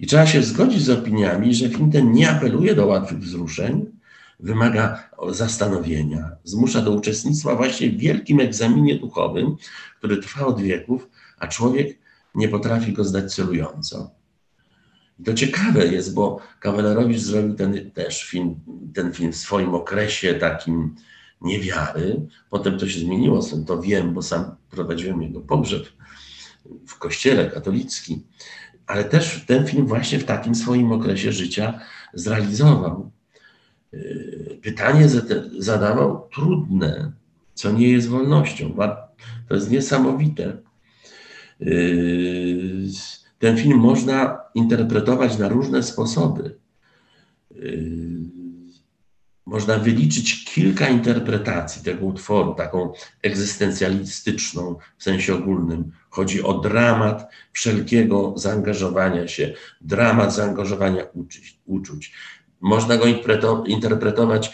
I 0.00 0.06
trzeba 0.06 0.26
się 0.26 0.42
zgodzić 0.42 0.82
z 0.82 0.90
opiniami, 0.90 1.54
że 1.54 1.68
ten 1.92 2.12
nie 2.12 2.30
apeluje 2.30 2.74
do 2.74 2.86
łatwych 2.86 3.18
wzruszeń, 3.18 3.86
wymaga 4.40 5.10
zastanowienia, 5.30 6.30
zmusza 6.44 6.82
do 6.82 6.92
uczestnictwa 6.92 7.54
właśnie 7.54 7.90
w 7.90 7.96
wielkim 7.96 8.40
egzaminie 8.40 8.98
duchowym, 8.98 9.56
który 9.98 10.16
trwa 10.16 10.46
od 10.46 10.60
wieków, 10.60 11.08
a 11.38 11.48
człowiek 11.48 11.98
nie 12.34 12.48
potrafi 12.48 12.92
go 12.92 13.04
zdać 13.04 13.34
celująco. 13.34 14.10
I 15.20 15.24
to 15.24 15.34
ciekawe 15.34 15.86
jest, 15.86 16.14
bo 16.14 16.40
Kawalerowicz 16.60 17.18
zrobił 17.18 17.54
ten 17.54 17.90
też 17.90 18.24
film, 18.24 18.54
ten 18.94 19.12
film 19.12 19.32
w 19.32 19.36
swoim 19.36 19.74
okresie 19.74 20.34
takim 20.34 20.94
niewiary. 21.40 22.26
Potem 22.50 22.78
to 22.78 22.88
się 22.88 23.00
zmieniło, 23.00 23.40
to 23.66 23.80
wiem, 23.80 24.14
bo 24.14 24.22
sam 24.22 24.44
prowadziłem 24.70 25.22
jego 25.22 25.40
pogrzeb 25.40 25.82
w 26.86 26.98
kościele 26.98 27.50
katolickim. 27.50 28.22
Ale 28.88 29.04
też 29.04 29.44
ten 29.46 29.66
film 29.66 29.86
właśnie 29.86 30.18
w 30.18 30.24
takim 30.24 30.54
swoim 30.54 30.92
okresie 30.92 31.32
życia 31.32 31.80
zrealizował. 32.14 33.10
Y, 33.94 34.58
pytanie 34.62 35.08
zadawał 35.58 36.28
trudne, 36.34 37.12
co 37.54 37.72
nie 37.72 37.88
jest 37.88 38.08
wolnością. 38.08 38.74
To 39.48 39.54
jest 39.54 39.70
niesamowite. 39.70 40.56
Y, 41.62 42.88
ten 43.38 43.56
film 43.56 43.78
można 43.78 44.40
interpretować 44.54 45.38
na 45.38 45.48
różne 45.48 45.82
sposoby. 45.82 46.54
Można 49.48 49.78
wyliczyć 49.78 50.44
kilka 50.44 50.88
interpretacji 50.88 51.82
tego 51.82 52.06
utworu, 52.06 52.54
taką 52.54 52.92
egzystencjalistyczną 53.22 54.76
w 54.98 55.02
sensie 55.02 55.34
ogólnym. 55.34 55.92
Chodzi 56.10 56.42
o 56.42 56.54
dramat 56.58 57.30
wszelkiego 57.52 58.34
zaangażowania 58.36 59.28
się, 59.28 59.54
dramat 59.80 60.34
zaangażowania 60.34 61.02
uczuć. 61.66 62.12
Można 62.60 62.96
go 62.96 63.04
interpretować 63.66 64.52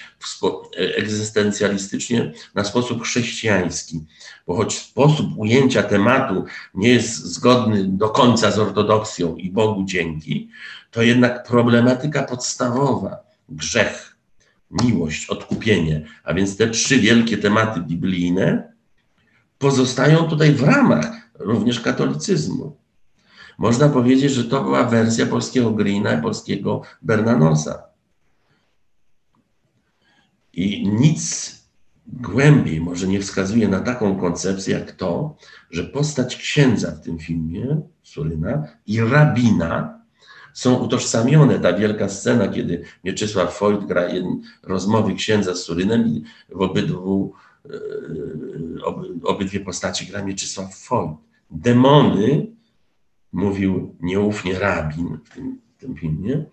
egzystencjalistycznie 0.76 2.32
na 2.54 2.64
sposób 2.64 3.02
chrześcijański, 3.02 4.06
bo 4.46 4.56
choć 4.56 4.78
sposób 4.78 5.26
ujęcia 5.36 5.82
tematu 5.82 6.44
nie 6.74 6.88
jest 6.88 7.24
zgodny 7.24 7.84
do 7.84 8.08
końca 8.08 8.50
z 8.50 8.58
ortodoksją 8.58 9.36
i 9.36 9.50
Bogu 9.50 9.84
dzięki, 9.84 10.50
to 10.90 11.02
jednak 11.02 11.46
problematyka 11.46 12.22
podstawowa, 12.22 13.16
grzech, 13.48 14.13
miłość, 14.82 15.26
odkupienie, 15.26 16.06
a 16.24 16.34
więc 16.34 16.56
te 16.56 16.70
trzy 16.70 16.98
wielkie 16.98 17.38
tematy 17.38 17.80
biblijne 17.80 18.72
pozostają 19.58 20.24
tutaj 20.24 20.52
w 20.52 20.62
ramach 20.62 21.30
również 21.38 21.80
katolicyzmu. 21.80 22.76
Można 23.58 23.88
powiedzieć, 23.88 24.32
że 24.32 24.44
to 24.44 24.62
była 24.64 24.84
wersja 24.84 25.26
polskiego 25.26 25.70
Greena 25.70 26.18
i 26.18 26.22
polskiego 26.22 26.82
Bernanosa. 27.02 27.82
I 30.52 30.88
nic 30.88 31.54
głębiej 32.06 32.80
może 32.80 33.08
nie 33.08 33.20
wskazuje 33.20 33.68
na 33.68 33.80
taką 33.80 34.16
koncepcję, 34.16 34.74
jak 34.74 34.92
to, 34.92 35.36
że 35.70 35.84
postać 35.84 36.36
księdza 36.36 36.90
w 36.90 37.00
tym 37.00 37.18
filmie, 37.18 37.80
Suryna, 38.02 38.68
i 38.86 39.00
rabina 39.00 40.03
są 40.54 40.74
utożsamione. 40.74 41.60
Ta 41.60 41.72
wielka 41.72 42.08
scena, 42.08 42.48
kiedy 42.48 42.84
Mieczysław 43.04 43.56
Foyt 43.56 43.84
gra 43.86 44.02
rozmowy 44.62 45.14
księdza 45.14 45.54
z 45.54 45.62
Surynem 45.62 46.06
i 46.06 46.24
w 46.48 46.60
obydwu, 46.60 47.32
e, 47.64 48.84
ob, 48.84 48.96
obydwie 49.24 49.60
postaci 49.60 50.06
gra 50.06 50.24
Mieczysław 50.24 50.76
Foyt. 50.76 51.10
Demony, 51.50 52.46
mówił 53.32 53.96
nieufnie 54.00 54.58
rabin 54.58 55.18
w 55.24 55.34
tym, 55.34 55.58
w 55.76 55.80
tym 55.80 55.96
filmie, 55.96 56.44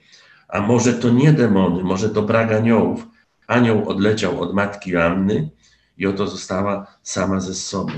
a 0.48 0.62
może 0.62 0.94
to 0.94 1.10
nie 1.10 1.34
demony, 1.34 1.84
może 1.84 2.10
to 2.10 2.22
brak 2.22 2.52
aniołów, 2.52 3.08
Anioł 3.52 3.90
odleciał 3.90 4.42
od 4.42 4.54
matki 4.54 4.96
Anny 4.98 5.50
i 5.98 6.08
oto 6.08 6.28
została 6.28 6.98
sama 7.04 7.40
ze 7.40 7.54
sobą. 7.54 7.94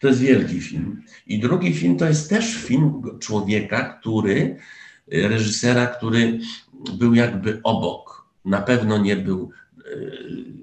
To 0.00 0.08
jest 0.08 0.20
wielki 0.20 0.60
film. 0.60 1.02
I 1.26 1.38
drugi 1.38 1.74
film 1.74 1.98
to 1.98 2.06
jest 2.06 2.30
też 2.30 2.54
film 2.54 3.02
człowieka, 3.20 3.98
który, 4.00 4.56
reżysera, 5.08 5.86
który 5.86 6.40
był 6.92 7.14
jakby 7.14 7.60
obok. 7.62 8.24
Na 8.44 8.62
pewno 8.62 8.98
nie 8.98 9.16
był, 9.16 9.50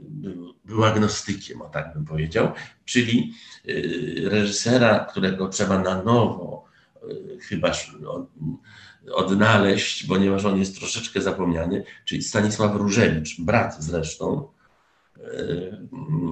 był, 0.10 0.54
był 0.66 0.86
agnostykiem, 0.86 1.62
o 1.62 1.70
tak 1.70 1.94
bym 1.94 2.06
powiedział, 2.06 2.52
czyli 2.86 3.34
y, 3.70 4.22
reżysera, 4.26 5.00
którego 5.00 5.48
trzeba 5.48 5.80
na 5.80 6.04
nowo, 6.04 6.66
y, 7.04 7.40
chyba 7.40 7.72
odnaleźć, 9.14 10.04
ponieważ 10.04 10.46
on 10.46 10.60
jest 10.60 10.80
troszeczkę 10.80 11.22
zapomniany, 11.22 11.84
czyli 12.06 12.24
Stanisław 12.24 12.76
Różewicz, 12.76 13.42
brat 13.42 13.84
zresztą 13.84 14.48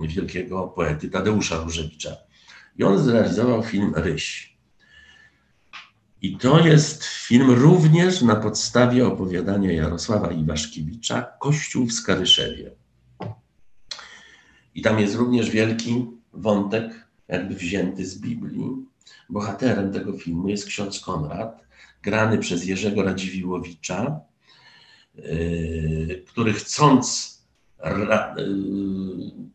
wielkiego 0.01 0.67
poety 0.67 1.09
Tadeusza 1.09 1.63
Różewicza. 1.63 2.28
I 2.80 2.84
on 2.84 2.99
zrealizował 2.99 3.63
film 3.63 3.93
Ryś. 3.95 4.57
I 6.21 6.38
to 6.38 6.59
jest 6.59 7.03
film 7.03 7.51
również 7.51 8.21
na 8.21 8.36
podstawie 8.36 9.07
opowiadania 9.07 9.71
Jarosława 9.71 10.32
Iwaszkiewicza 10.32 11.21
Kościół 11.21 11.86
w 11.86 11.93
Skaryszewie. 11.93 12.71
I 14.75 14.82
tam 14.82 14.99
jest 14.99 15.15
również 15.15 15.49
wielki 15.49 16.05
wątek, 16.34 17.07
jakby 17.27 17.55
wzięty 17.55 18.05
z 18.05 18.19
Biblii. 18.19 18.86
Bohaterem 19.30 19.93
tego 19.93 20.13
filmu 20.13 20.49
jest 20.49 20.65
ksiądz 20.65 20.99
Konrad, 20.99 21.63
grany 22.01 22.38
przez 22.38 22.65
Jerzego 22.65 23.03
Radziwiłowicza, 23.03 24.19
yy, 25.15 26.23
który 26.27 26.53
chcąc 26.53 27.38
yy, 27.84 29.49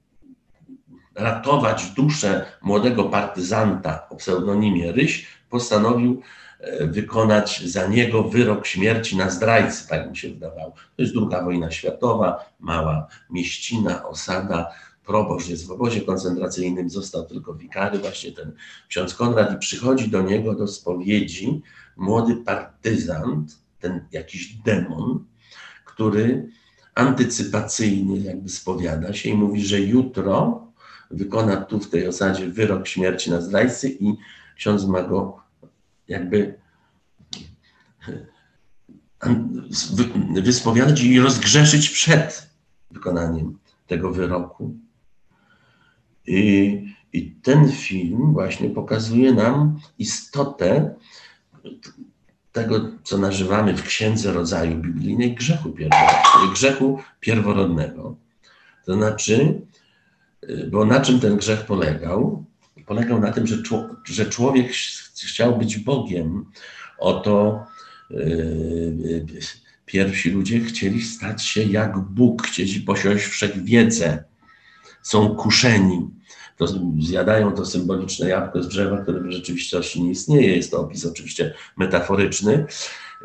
ratować 1.14 1.90
duszę 1.90 2.46
młodego 2.62 3.04
partyzanta 3.04 4.08
o 4.08 4.16
pseudonimie 4.16 4.92
Ryś, 4.92 5.26
postanowił 5.50 6.22
e, 6.60 6.86
wykonać 6.86 7.62
za 7.66 7.86
niego 7.86 8.22
wyrok 8.22 8.66
śmierci 8.66 9.16
na 9.16 9.30
zdrajcy, 9.30 9.88
tak 9.88 10.10
mi 10.10 10.16
się 10.16 10.28
wydawało. 10.28 10.70
To 10.70 11.02
jest 11.02 11.14
druga 11.14 11.44
wojna 11.44 11.70
światowa, 11.70 12.50
mała 12.60 13.06
mieścina, 13.30 14.04
osada, 14.08 14.70
proboszcz 15.06 15.48
jest 15.48 15.66
w 15.66 15.70
obozie 15.70 16.00
koncentracyjnym, 16.00 16.90
został 16.90 17.26
tylko 17.26 17.54
wikary, 17.54 17.98
właśnie 17.98 18.32
ten 18.32 18.52
ksiądz 18.88 19.14
Konrad 19.14 19.54
i 19.54 19.58
przychodzi 19.58 20.08
do 20.08 20.22
niego 20.22 20.54
do 20.54 20.66
spowiedzi 20.66 21.62
młody 21.96 22.36
partyzant, 22.36 23.58
ten 23.80 24.06
jakiś 24.12 24.54
demon, 24.54 25.24
który 25.84 26.48
antycypacyjnie 26.94 28.20
jakby 28.20 28.48
spowiada 28.48 29.12
się 29.12 29.30
i 29.30 29.34
mówi, 29.34 29.66
że 29.66 29.80
jutro 29.80 30.64
wykona 31.10 31.56
tu 31.56 31.80
w 31.80 31.90
tej 31.90 32.08
osadzie 32.08 32.48
wyrok 32.48 32.86
śmierci 32.88 33.30
na 33.30 33.40
zdrajcy 33.40 33.88
i 34.00 34.14
ksiądz 34.56 34.86
ma 34.86 35.02
go 35.02 35.40
jakby 36.08 36.54
wyspowiadać 40.42 41.02
i 41.02 41.20
rozgrzeszyć 41.20 41.90
przed 41.90 42.50
wykonaniem 42.90 43.58
tego 43.86 44.12
wyroku. 44.12 44.74
I, 46.26 46.80
I, 47.12 47.30
ten 47.30 47.72
film 47.72 48.32
właśnie 48.32 48.70
pokazuje 48.70 49.32
nam 49.32 49.80
istotę 49.98 50.94
tego, 52.52 52.80
co 53.02 53.18
nazywamy 53.18 53.76
w 53.76 53.82
Księdze 53.82 54.32
Rodzaju 54.32 54.76
Biblijnej 54.76 55.34
grzechu 55.34 55.70
pierworodnego. 55.70 56.52
Grzechu 56.52 56.98
pierworodnego. 57.20 58.16
To 58.84 58.94
znaczy, 58.94 59.60
bo 60.70 60.84
na 60.84 61.00
czym 61.00 61.20
ten 61.20 61.36
grzech 61.36 61.66
polegał? 61.66 62.44
Polegał 62.86 63.20
na 63.20 63.32
tym, 63.32 63.46
że, 64.04 64.26
człowiek 64.30 64.72
chciał 65.26 65.58
być 65.58 65.78
Bogiem. 65.78 66.44
Oto 66.98 67.66
yy, 68.10 69.26
pierwsi 69.86 70.30
ludzie 70.30 70.60
chcieli 70.60 71.02
stać 71.02 71.44
się 71.44 71.62
jak 71.62 71.98
Bóg, 71.98 72.42
chcieli 72.42 72.80
posiąść 72.80 73.24
wszechwiedzę. 73.24 74.24
Są 75.02 75.36
kuszeni 75.36 76.10
to 76.56 76.66
zjadają 77.00 77.52
to 77.52 77.66
symboliczne 77.66 78.28
jabłko 78.28 78.62
z 78.62 78.68
drzewa, 78.68 78.98
które 78.98 79.20
w 79.20 79.30
rzeczywistości 79.30 80.02
nie 80.02 80.10
istnieje. 80.10 80.56
Jest 80.56 80.70
to 80.70 80.80
opis 80.80 81.06
oczywiście 81.06 81.54
metaforyczny. 81.76 82.66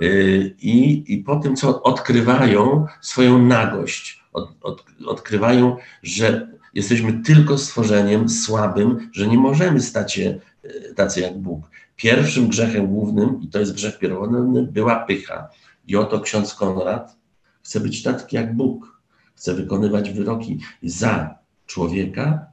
Y, 0.02 0.56
I, 0.62 1.04
i 1.14 1.18
po 1.18 1.36
tym, 1.36 1.56
co 1.56 1.84
odkrywają 1.84 2.86
swoją 3.02 3.46
nagość, 3.46 4.24
od, 4.34 4.50
od, 4.62 4.86
odkrywają, 5.06 5.78
że 6.04 6.59
jesteśmy 6.74 7.14
tylko 7.14 7.58
stworzeniem 7.58 8.30
słabym, 8.30 9.10
że 9.14 9.28
nie 9.28 9.38
możemy 9.38 9.82
stać 9.82 10.14
się 10.14 10.40
y, 10.66 10.94
tacy 10.96 11.22
jak 11.22 11.38
Bóg. 11.38 11.70
Pierwszym 11.96 12.48
grzechem 12.48 12.88
głównym, 12.88 13.42
i 13.42 13.48
to 13.48 13.60
jest 13.60 13.74
grzech 13.74 14.00
pierwotny, 14.00 14.64
była 14.64 14.96
pycha. 14.96 15.50
I 15.88 15.96
oto 15.96 16.20
ksiądz 16.20 16.56
Konrad 16.56 17.18
chce 17.64 17.80
być 17.80 18.04
taki 18.04 18.36
jak 18.36 18.56
Bóg. 18.56 19.00
Chce 19.36 19.54
wykonywać 19.54 20.12
wyroki 20.12 20.60
za 20.84 21.36
człowieka, 21.66 22.46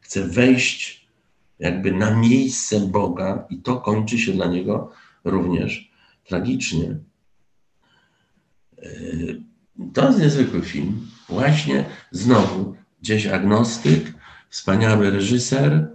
chce 0.00 0.22
wejść 0.22 1.06
jakby 1.58 1.92
na 1.92 2.16
miejsce 2.16 2.80
Boga 2.80 3.46
i 3.50 3.58
to 3.58 3.76
kończy 3.76 4.18
się 4.18 4.32
dla 4.32 4.46
niego 4.46 4.92
również 5.24 5.90
tragicznie. 6.24 6.96
E, 8.78 8.88
to 9.92 10.06
jest 10.06 10.20
niezwykły 10.20 10.62
film. 10.62 11.06
Właśnie 11.28 11.84
znowu 12.10 12.76
gdzieś 13.02 13.26
agnostyk, 13.26 14.12
wspaniały 14.48 15.10
reżyser, 15.10 15.88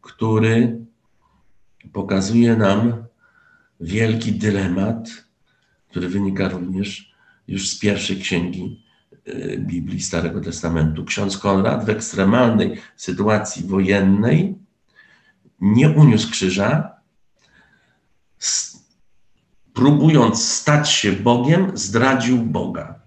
który 0.00 0.78
pokazuje 1.92 2.56
nam 2.56 3.04
wielki 3.80 4.32
dylemat, 4.32 5.10
który 5.90 6.08
wynika 6.08 6.48
również 6.48 7.14
już 7.48 7.68
z 7.68 7.78
pierwszej 7.78 8.20
księgi 8.20 8.82
Y, 9.28 9.58
Biblii 9.58 10.02
Starego 10.02 10.40
Testamentu. 10.40 11.04
Ksiądz 11.04 11.38
Konrad 11.38 11.84
w 11.84 11.88
ekstremalnej 11.88 12.80
sytuacji 12.96 13.66
wojennej 13.66 14.58
nie 15.60 15.90
uniósł 15.90 16.30
krzyża, 16.30 16.96
próbując 19.74 20.44
stać 20.44 20.90
się 20.90 21.12
Bogiem, 21.12 21.70
zdradził 21.74 22.38
Boga. 22.38 23.00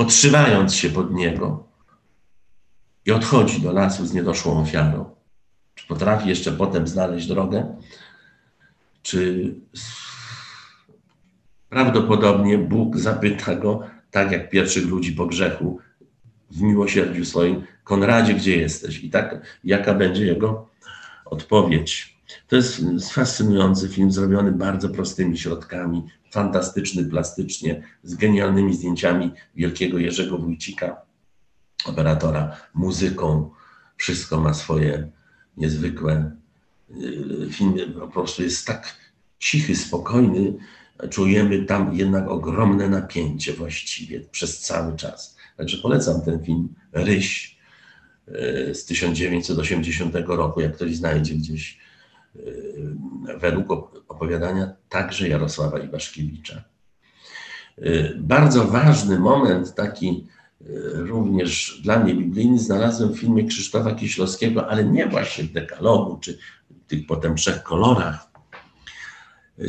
Podszywając 0.00 0.74
się 0.74 0.90
pod 0.90 1.12
Niego 1.12 1.64
i 3.06 3.12
odchodzi 3.12 3.60
do 3.60 3.72
lasu 3.72 4.06
z 4.06 4.14
niedoszłą 4.14 4.62
ofiarą. 4.62 5.14
Czy 5.74 5.86
potrafi 5.86 6.28
jeszcze 6.28 6.52
potem 6.52 6.88
znaleźć 6.88 7.26
drogę? 7.26 7.76
Czy 9.02 9.54
Prawdopodobnie 11.68 12.58
Bóg 12.58 12.96
zapyta 12.96 13.54
go, 13.54 13.80
tak 14.10 14.32
jak 14.32 14.50
pierwszych 14.50 14.86
ludzi 14.86 15.12
po 15.12 15.26
grzechu, 15.26 15.78
w 16.50 16.62
miłosierdziu 16.62 17.24
swoim, 17.24 17.62
Konradzie, 17.84 18.34
gdzie 18.34 18.56
jesteś? 18.56 19.04
I 19.04 19.10
tak, 19.10 19.58
jaka 19.64 19.94
będzie 19.94 20.26
jego 20.26 20.68
odpowiedź. 21.24 22.19
To 22.48 22.56
jest 22.56 22.82
fascynujący 23.12 23.88
film, 23.88 24.12
zrobiony 24.12 24.52
bardzo 24.52 24.88
prostymi 24.88 25.38
środkami, 25.38 26.02
fantastyczny 26.30 27.04
plastycznie, 27.04 27.82
z 28.02 28.14
genialnymi 28.14 28.74
zdjęciami 28.74 29.30
wielkiego 29.56 29.98
Jerzego 29.98 30.38
Wójcika, 30.38 31.02
operatora, 31.84 32.56
muzyką. 32.74 33.50
Wszystko 33.96 34.40
ma 34.40 34.54
swoje 34.54 35.10
niezwykłe. 35.56 36.36
Y, 36.90 37.48
film 37.50 37.76
po 38.00 38.08
prostu 38.08 38.42
jest 38.42 38.66
tak 38.66 38.96
cichy, 39.38 39.76
spokojny, 39.76 40.54
czujemy 41.10 41.64
tam 41.64 41.94
jednak 41.94 42.28
ogromne 42.28 42.88
napięcie 42.88 43.52
właściwie 43.52 44.20
przez 44.20 44.60
cały 44.60 44.96
czas. 44.96 45.36
Także 45.56 45.78
polecam 45.78 46.22
ten 46.22 46.44
film 46.44 46.74
Ryś 46.92 47.58
e, 48.28 48.74
z 48.74 48.84
1980 48.84 50.14
roku, 50.26 50.60
jak 50.60 50.76
ktoś 50.76 50.96
znajdzie 50.96 51.34
gdzieś 51.34 51.78
według 53.40 53.72
opowiadania 54.08 54.72
także 54.88 55.28
Jarosława 55.28 55.78
Iwaszkiewicza. 55.78 56.64
E, 57.78 58.14
bardzo 58.14 58.64
ważny 58.64 59.18
moment, 59.18 59.74
taki 59.74 60.26
również 60.92 61.80
dla 61.84 61.98
mnie 61.98 62.14
biblijny, 62.14 62.58
znalazłem 62.58 63.12
w 63.12 63.18
filmie 63.18 63.44
Krzysztofa 63.44 63.94
Kieślowskiego, 63.94 64.68
ale 64.68 64.84
nie 64.84 65.06
właśnie 65.06 65.44
w 65.44 65.52
dekalogu, 65.52 66.18
czy 66.20 66.38
w 66.70 66.86
tych 66.86 67.06
potem 67.06 67.34
trzech 67.34 67.62
kolorach, 67.62 68.30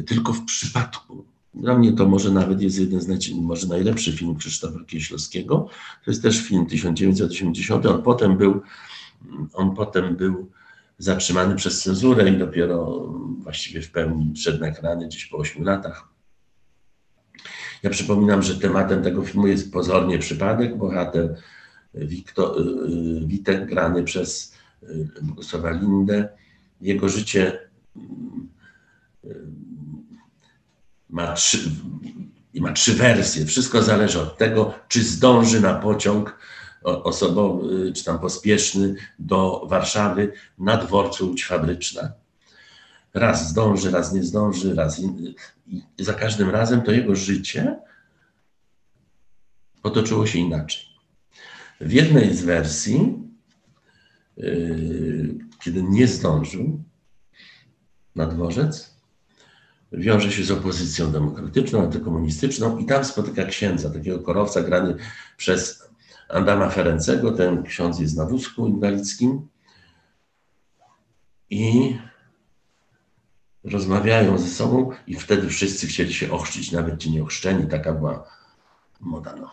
tylko 0.08 0.34
w 0.34 0.46
przypadku. 0.46 1.26
Dla 1.54 1.78
mnie 1.78 1.94
to 1.94 2.08
może 2.08 2.32
nawet 2.32 2.62
jest 2.62 2.80
jeden 2.80 3.02
z 3.02 3.32
może 3.36 3.68
najlepszy 3.68 4.12
film 4.12 4.36
Krzysztofa 4.36 4.80
Kieślowskiego. 4.88 5.68
To 6.06 6.12
jest 6.12 6.24
też 6.24 6.42
film 6.42 6.66
1980. 6.66 7.86
On 7.86 8.02
potem 8.02 8.38
był, 8.38 8.62
on 9.54 9.76
potem 9.76 10.16
był 10.16 10.52
zatrzymany 11.04 11.56
przez 11.56 11.82
cenzurę 11.82 12.30
i 12.30 12.38
dopiero 12.38 13.08
właściwie 13.38 13.82
w 13.82 13.92
pełni 13.92 14.34
wszedł 14.36 14.60
na 14.60 14.68
ekrany 14.68 15.08
gdzieś 15.08 15.26
po 15.26 15.38
8 15.38 15.64
latach. 15.64 16.08
Ja 17.84 17.90
przypominam, 17.90 18.42
że 18.42 18.60
tematem 18.60 19.04
tego 19.04 19.24
filmu 19.24 19.48
jest 19.48 19.74
pozornie 19.74 20.20
przypadek. 20.20 20.78
Bohater 20.78 21.36
Wiktor, 21.94 22.62
y, 22.62 23.28
Witek 23.28 23.66
grany 23.66 24.04
przez 24.04 24.54
y, 24.84 25.08
Bogusława 25.22 25.72
Lindę. 25.72 26.30
Jego 26.82 27.10
życie 27.10 27.60
y, 27.96 28.00
ma 31.10 31.34
trzy, 31.34 31.72
ma 32.54 32.74
trzy 32.74 32.94
wersje. 32.94 33.46
Wszystko 33.46 33.84
zależy 33.84 34.22
od 34.22 34.38
tego, 34.38 34.74
czy 34.88 35.04
zdąży 35.04 35.62
na 35.62 35.74
pociąg 35.74 36.38
osobowy, 36.84 37.94
czy 37.94 38.04
tam 38.04 38.20
pospieszny 38.20 38.96
do 39.20 39.66
Warszawy 39.70 40.34
na 40.58 40.78
dworcu 40.78 41.28
Łódź 41.28 41.46
Fabryczna. 41.46 42.14
Raz 43.14 43.50
zdąży, 43.50 43.92
raz 43.92 44.14
nie 44.14 44.24
zdąży, 44.24 44.76
raz 44.76 45.00
in... 45.00 45.34
i 45.68 46.04
za 46.04 46.14
każdym 46.14 46.50
razem 46.50 46.82
to 46.82 46.92
jego 46.92 47.16
życie 47.16 47.80
potoczyło 49.82 50.28
się 50.28 50.40
inaczej. 50.40 50.84
W 51.82 51.92
jednej 51.92 52.36
z 52.36 52.44
wersji, 52.44 53.14
yy, 54.38 55.36
kiedy 55.64 55.84
nie 55.84 56.08
zdążył 56.08 56.84
na 58.16 58.26
dworzec, 58.26 58.92
wiąże 59.92 60.32
się 60.32 60.44
z 60.44 60.52
opozycją 60.52 61.12
demokratyczną, 61.12 61.84
antykomunistyczną 61.84 62.78
i 62.78 62.86
tam 62.86 63.06
spotyka 63.06 63.46
księdza, 63.46 63.90
takiego 63.90 64.20
korowca 64.20 64.62
grany 64.62 64.96
przez 65.38 65.91
Andama 66.32 66.70
Ferencego. 66.70 67.32
Ten 67.32 67.64
ksiądz 67.64 68.00
jest 68.00 68.18
na 68.18 68.26
wózku 68.26 68.68
inwalidzkim 68.68 69.48
i 71.50 71.98
rozmawiają 73.64 74.38
ze 74.38 74.48
sobą 74.48 74.92
i 75.08 75.16
wtedy 75.16 75.48
wszyscy 75.50 75.88
chcieli 75.88 76.14
się 76.14 76.32
ochrzcić, 76.32 76.72
nawet 76.72 77.00
ci 77.00 77.12
nieochrzczeni. 77.12 77.68
Taka 77.68 77.94
była 77.94 78.28
moda, 79.00 79.36
no, 79.36 79.52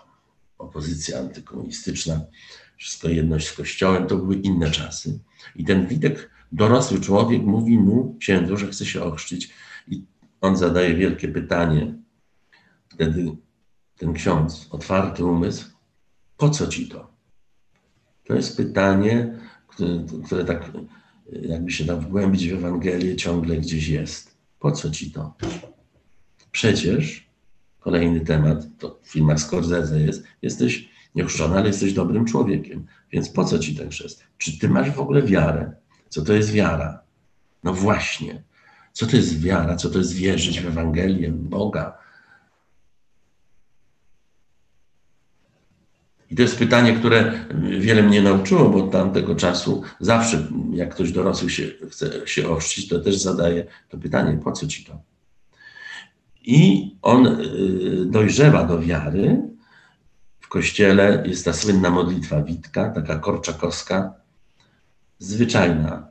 opozycja 0.59 1.19
antykomunistyczna. 1.19 2.21
wszystko 2.77 3.09
jedność 3.09 3.49
z 3.49 3.53
Kościołem, 3.53 4.07
to 4.07 4.17
były 4.17 4.35
inne 4.35 4.71
czasy. 4.71 5.19
I 5.57 5.65
ten 5.65 5.87
Witek, 5.87 6.31
dorosły 6.53 7.01
człowiek, 7.01 7.43
mówi 7.43 7.79
mu, 7.79 8.17
księdzu, 8.21 8.57
że 8.57 8.67
chce 8.67 8.87
się 8.87 9.03
ochrzcić. 9.03 9.55
I 9.89 10.05
on 10.41 10.57
zadaje 10.57 10.95
wielkie 10.95 11.29
pytanie. 11.29 11.95
Wtedy 12.89 13.37
ten 13.97 14.13
ksiądz, 14.13 14.67
otwarty 14.71 15.25
umysł, 15.25 15.78
po 16.39 16.51
co 16.51 16.67
ci 16.67 16.89
to? 16.89 17.11
To 18.25 18.35
jest 18.35 18.57
pytanie, 18.57 19.39
które, 19.69 20.05
które 20.25 20.45
tak 20.45 20.71
jakby 21.43 21.71
się 21.71 21.85
tam 21.85 22.01
wgłębić 22.01 22.49
w 22.49 22.55
Ewangelię, 22.55 23.17
ciągle 23.17 23.57
gdzieś 23.57 23.89
jest. 23.89 24.39
Po 24.59 24.73
co 24.73 24.91
ci 24.91 25.11
to? 25.11 25.35
Przecież, 26.53 27.29
kolejny 27.81 28.21
temat, 28.21 28.67
to 28.79 28.99
w 29.03 29.09
filmach 29.09 29.41
Scorsese 29.41 30.01
jest, 30.01 30.25
jesteś 30.43 30.89
nieuchrzczony, 31.15 31.57
ale 31.57 31.67
jesteś 31.67 31.93
dobrym 31.93 32.25
człowiekiem. 32.25 32.87
Więc 33.13 33.29
po 33.29 33.45
co 33.45 33.59
ci 33.59 33.77
ten 33.77 33.91
chrzest? 33.91 34.25
Czy 34.39 34.59
ty 34.59 34.69
masz 34.69 34.91
w 34.91 35.01
ogóle 35.01 35.23
wiarę? 35.23 35.73
Co 36.09 36.23
to 36.23 36.33
jest 36.33 36.51
wiara? 36.51 37.03
No 37.65 37.75
właśnie. 37.75 38.43
Co 38.93 39.07
to 39.07 39.17
jest 39.17 39.41
wiara? 39.41 39.77
Co 39.77 39.91
to 39.91 39.99
jest 39.99 40.13
wierzyć 40.13 40.61
w 40.61 40.67
Ewangelię, 40.67 41.33
Boga? 41.33 41.99
I 46.31 46.37
to 46.37 46.43
jest 46.43 46.59
pytanie, 46.59 46.93
które 46.93 47.33
wiele 47.81 48.03
mnie 48.03 48.23
nauczyło, 48.23 48.69
bo 48.69 48.85
od 48.85 48.91
tamtego 48.91 49.35
czasu 49.35 49.83
zawsze, 50.01 50.47
jak 50.73 50.95
ktoś 50.95 51.13
dorosły 51.13 51.51
się 51.51 51.67
chce 51.91 52.27
się 52.27 52.49
ochrzcić, 52.49 52.89
to 52.89 53.01
też 53.01 53.19
zadaje 53.19 53.67
to 53.89 53.99
pytanie, 53.99 54.39
po 54.45 54.53
co 54.53 54.67
ci 54.67 54.85
to? 54.85 55.01
I 56.43 56.91
on 57.03 57.27
y, 57.27 58.07
dojrzewa 58.07 58.65
do 58.65 58.81
wiary. 58.81 59.43
W 60.41 60.49
kościele 60.49 61.23
jest 61.27 61.45
ta 61.45 61.53
słynna 61.53 61.91
modlitwa 61.91 62.43
Witka, 62.43 62.91
taka 62.91 63.19
korczakowska, 63.19 64.15
zwyczajna, 65.19 66.09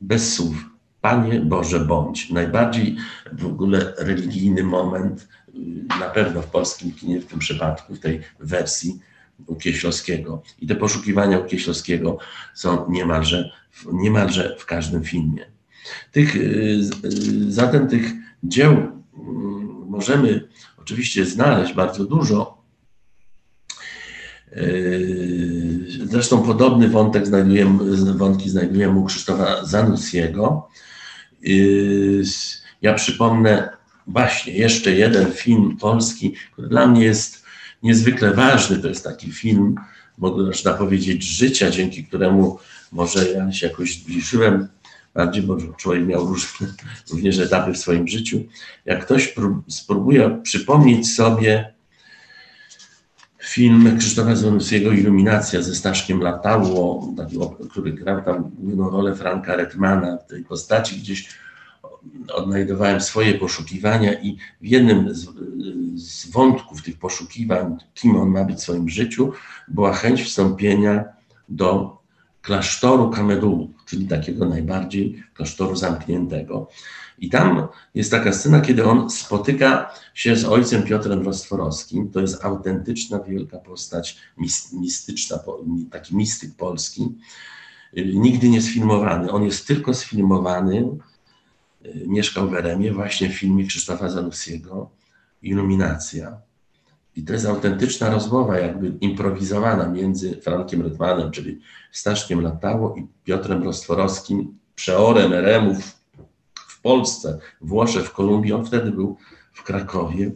bez 0.00 0.34
słów. 0.34 0.70
Panie 1.00 1.40
Boże, 1.40 1.80
bądź. 1.80 2.30
Najbardziej 2.30 2.96
w 3.32 3.46
ogóle 3.46 3.94
religijny 3.98 4.62
moment, 4.62 5.28
y, 5.48 5.52
na 6.00 6.10
pewno 6.10 6.42
w 6.42 6.46
polskim 6.46 6.92
kinie 6.92 7.20
w 7.20 7.26
tym 7.26 7.38
przypadku, 7.38 7.94
w 7.94 8.00
tej 8.00 8.20
wersji 8.40 9.00
u 9.46 9.56
Kieślowskiego. 9.56 10.42
I 10.60 10.66
te 10.66 10.74
poszukiwania 10.74 11.38
u 11.38 11.44
Kieślowskiego 11.44 12.18
są 12.54 12.90
niemalże, 12.90 13.50
niemalże 13.92 14.56
w 14.58 14.66
każdym 14.66 15.04
filmie. 15.04 15.46
Tych, 16.12 16.36
y, 16.36 16.80
zatem 17.48 17.88
tych 17.88 18.12
dzieł 18.44 18.72
mm, 18.72 19.00
możemy 19.88 20.48
oczywiście 20.78 21.24
znaleźć 21.24 21.74
bardzo 21.74 22.04
dużo. 22.04 22.60
Zresztą 26.04 26.42
podobny 26.42 26.88
wątek 26.88 27.26
znajdujemy, 27.26 28.14
wątki 28.14 28.50
znajdujemy 28.50 28.98
u 28.98 29.04
Krzysztofa 29.04 29.64
Zanussiego. 29.64 30.68
Ja 32.82 32.94
przypomnę 32.94 33.68
właśnie 34.06 34.52
jeszcze 34.52 34.94
jeden 34.94 35.32
film 35.32 35.76
polski, 35.76 36.34
który 36.52 36.68
dla 36.68 36.86
mnie 36.86 37.04
jest 37.04 37.39
niezwykle 37.82 38.34
ważny. 38.34 38.78
To 38.78 38.88
jest 38.88 39.04
taki 39.04 39.32
film, 39.32 39.74
można 40.18 40.74
powiedzieć, 40.74 41.22
życia, 41.22 41.70
dzięki 41.70 42.04
któremu 42.04 42.58
może 42.92 43.30
ja 43.30 43.52
się 43.52 43.66
jakoś 43.66 43.94
zbliżyłem 43.94 44.68
bardziej, 45.14 45.42
bo 45.42 45.56
człowiek 45.56 46.06
miał 46.06 46.26
różne 46.26 46.66
również 47.10 47.38
etapy 47.38 47.72
w 47.72 47.78
swoim 47.78 48.08
życiu. 48.08 48.44
Jak 48.84 49.04
ktoś 49.04 49.34
spróbuje 49.68 50.40
przypomnieć 50.42 51.14
sobie 51.14 51.72
film 53.38 53.98
Krzysztofa 53.98 54.36
Zanussiego 54.36 54.92
Iluminacja 54.92 55.62
ze 55.62 55.74
Staszkiem 55.74 56.20
Latało, 56.20 57.14
który 57.70 57.92
grał 57.92 58.22
tam 58.22 58.50
główną 58.58 58.90
rolę 58.90 59.14
Franka 59.14 59.56
Redmana 59.56 60.16
w 60.16 60.26
tej 60.26 60.44
postaci, 60.44 60.96
gdzieś 60.96 61.28
odnajdowałem 62.32 63.00
swoje 63.00 63.34
poszukiwania 63.34 64.20
i 64.20 64.36
w 64.60 64.66
jednym 64.66 65.14
z, 65.14 65.28
z, 65.94 66.30
wątków 66.30 66.82
tych 66.82 66.98
poszukiwań, 66.98 67.76
kim 67.94 68.16
on 68.16 68.28
ma 68.28 68.44
być 68.44 68.56
w 68.56 68.62
swoim 68.62 68.88
życiu, 68.88 69.32
była 69.68 69.92
chęć 69.92 70.22
wstąpienia 70.22 71.04
do 71.48 71.98
klasztoru 72.42 73.10
Kamerunów, 73.10 73.70
czyli 73.86 74.08
takiego 74.08 74.46
najbardziej 74.46 75.22
klasztoru 75.34 75.76
zamkniętego. 75.76 76.68
I 77.18 77.30
tam 77.30 77.68
jest 77.94 78.10
taka 78.10 78.32
scena, 78.32 78.60
kiedy 78.60 78.84
on 78.84 79.10
spotyka 79.10 79.90
się 80.14 80.36
z 80.36 80.44
ojcem 80.44 80.82
Piotrem 80.82 81.22
Rostworowskim. 81.22 82.10
To 82.10 82.20
jest 82.20 82.44
autentyczna, 82.44 83.18
wielka 83.18 83.58
postać, 83.58 84.16
mistyczna, 84.72 85.38
taki 85.90 86.16
mistyk 86.16 86.54
polski. 86.54 87.08
Nigdy 88.14 88.48
nie 88.48 88.62
sfilmowany. 88.62 89.30
On 89.30 89.44
jest 89.44 89.66
tylko 89.66 89.94
sfilmowany 89.94 90.88
mieszkał 92.06 92.48
w 92.48 92.54
Eremie 92.54 92.92
właśnie 92.92 93.28
w 93.28 93.38
filmie 93.38 93.66
Krzysztofa 93.66 94.08
Zanussiego 94.08 94.90
Iluminacja. 95.42 96.40
I 97.16 97.24
to 97.24 97.32
jest 97.32 97.46
autentyczna 97.46 98.10
rozmowa, 98.10 98.58
jakby 98.58 98.92
improwizowana 99.00 99.88
między 99.88 100.40
Frankiem 100.40 100.82
Rydwanem, 100.82 101.30
czyli 101.30 101.60
Staszkiem 101.92 102.40
Latało 102.40 102.96
i 102.96 103.06
Piotrem 103.24 103.62
Rostworowskim, 103.62 104.58
przeorem 104.74 105.32
Eremów 105.32 106.00
w 106.54 106.80
Polsce, 106.80 107.38
Włoszech, 107.60 108.06
w 108.06 108.12
Kolumbii. 108.12 108.52
On 108.52 108.66
wtedy 108.66 108.90
był 108.90 109.16
w 109.52 109.62
Krakowie. 109.62 110.32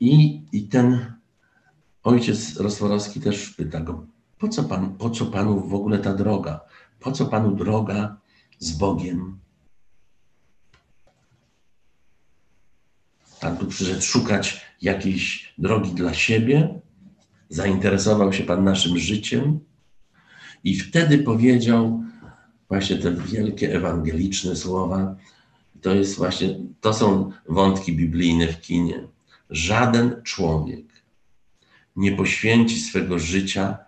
I, 0.00 0.42
i 0.52 0.68
ten 0.68 1.12
ojciec 2.02 2.56
Rostworowski 2.56 3.20
też 3.20 3.50
pyta 3.50 3.80
go, 3.80 4.06
po 4.38 4.48
co, 4.48 4.64
pan, 4.64 4.94
po 4.94 5.10
co 5.10 5.26
panu 5.26 5.60
w 5.60 5.74
ogóle 5.74 5.98
ta 5.98 6.14
droga? 6.14 6.60
Po 7.00 7.12
co 7.12 7.26
panu 7.26 7.54
droga 7.54 8.16
z 8.64 8.72
Bogiem. 8.72 9.38
Pan 13.40 13.56
tu 13.56 13.66
przyszedł 13.66 14.02
szukać 14.02 14.60
jakiejś 14.82 15.54
drogi 15.58 15.90
dla 15.90 16.14
siebie, 16.14 16.80
zainteresował 17.48 18.32
się 18.32 18.44
Pan 18.44 18.64
naszym 18.64 18.98
życiem 18.98 19.60
i 20.64 20.78
wtedy 20.78 21.18
powiedział 21.18 22.02
właśnie 22.68 22.96
te 22.96 23.14
wielkie 23.14 23.74
ewangeliczne 23.74 24.56
słowa. 24.56 25.16
To 25.82 25.94
jest 25.94 26.16
właśnie, 26.16 26.58
to 26.80 26.94
są 26.94 27.32
wątki 27.48 27.96
biblijne 27.96 28.48
w 28.48 28.60
kinie. 28.60 29.08
Żaden 29.50 30.22
człowiek 30.22 30.86
nie 31.96 32.12
poświęci 32.12 32.80
swego 32.80 33.18
życia 33.18 33.78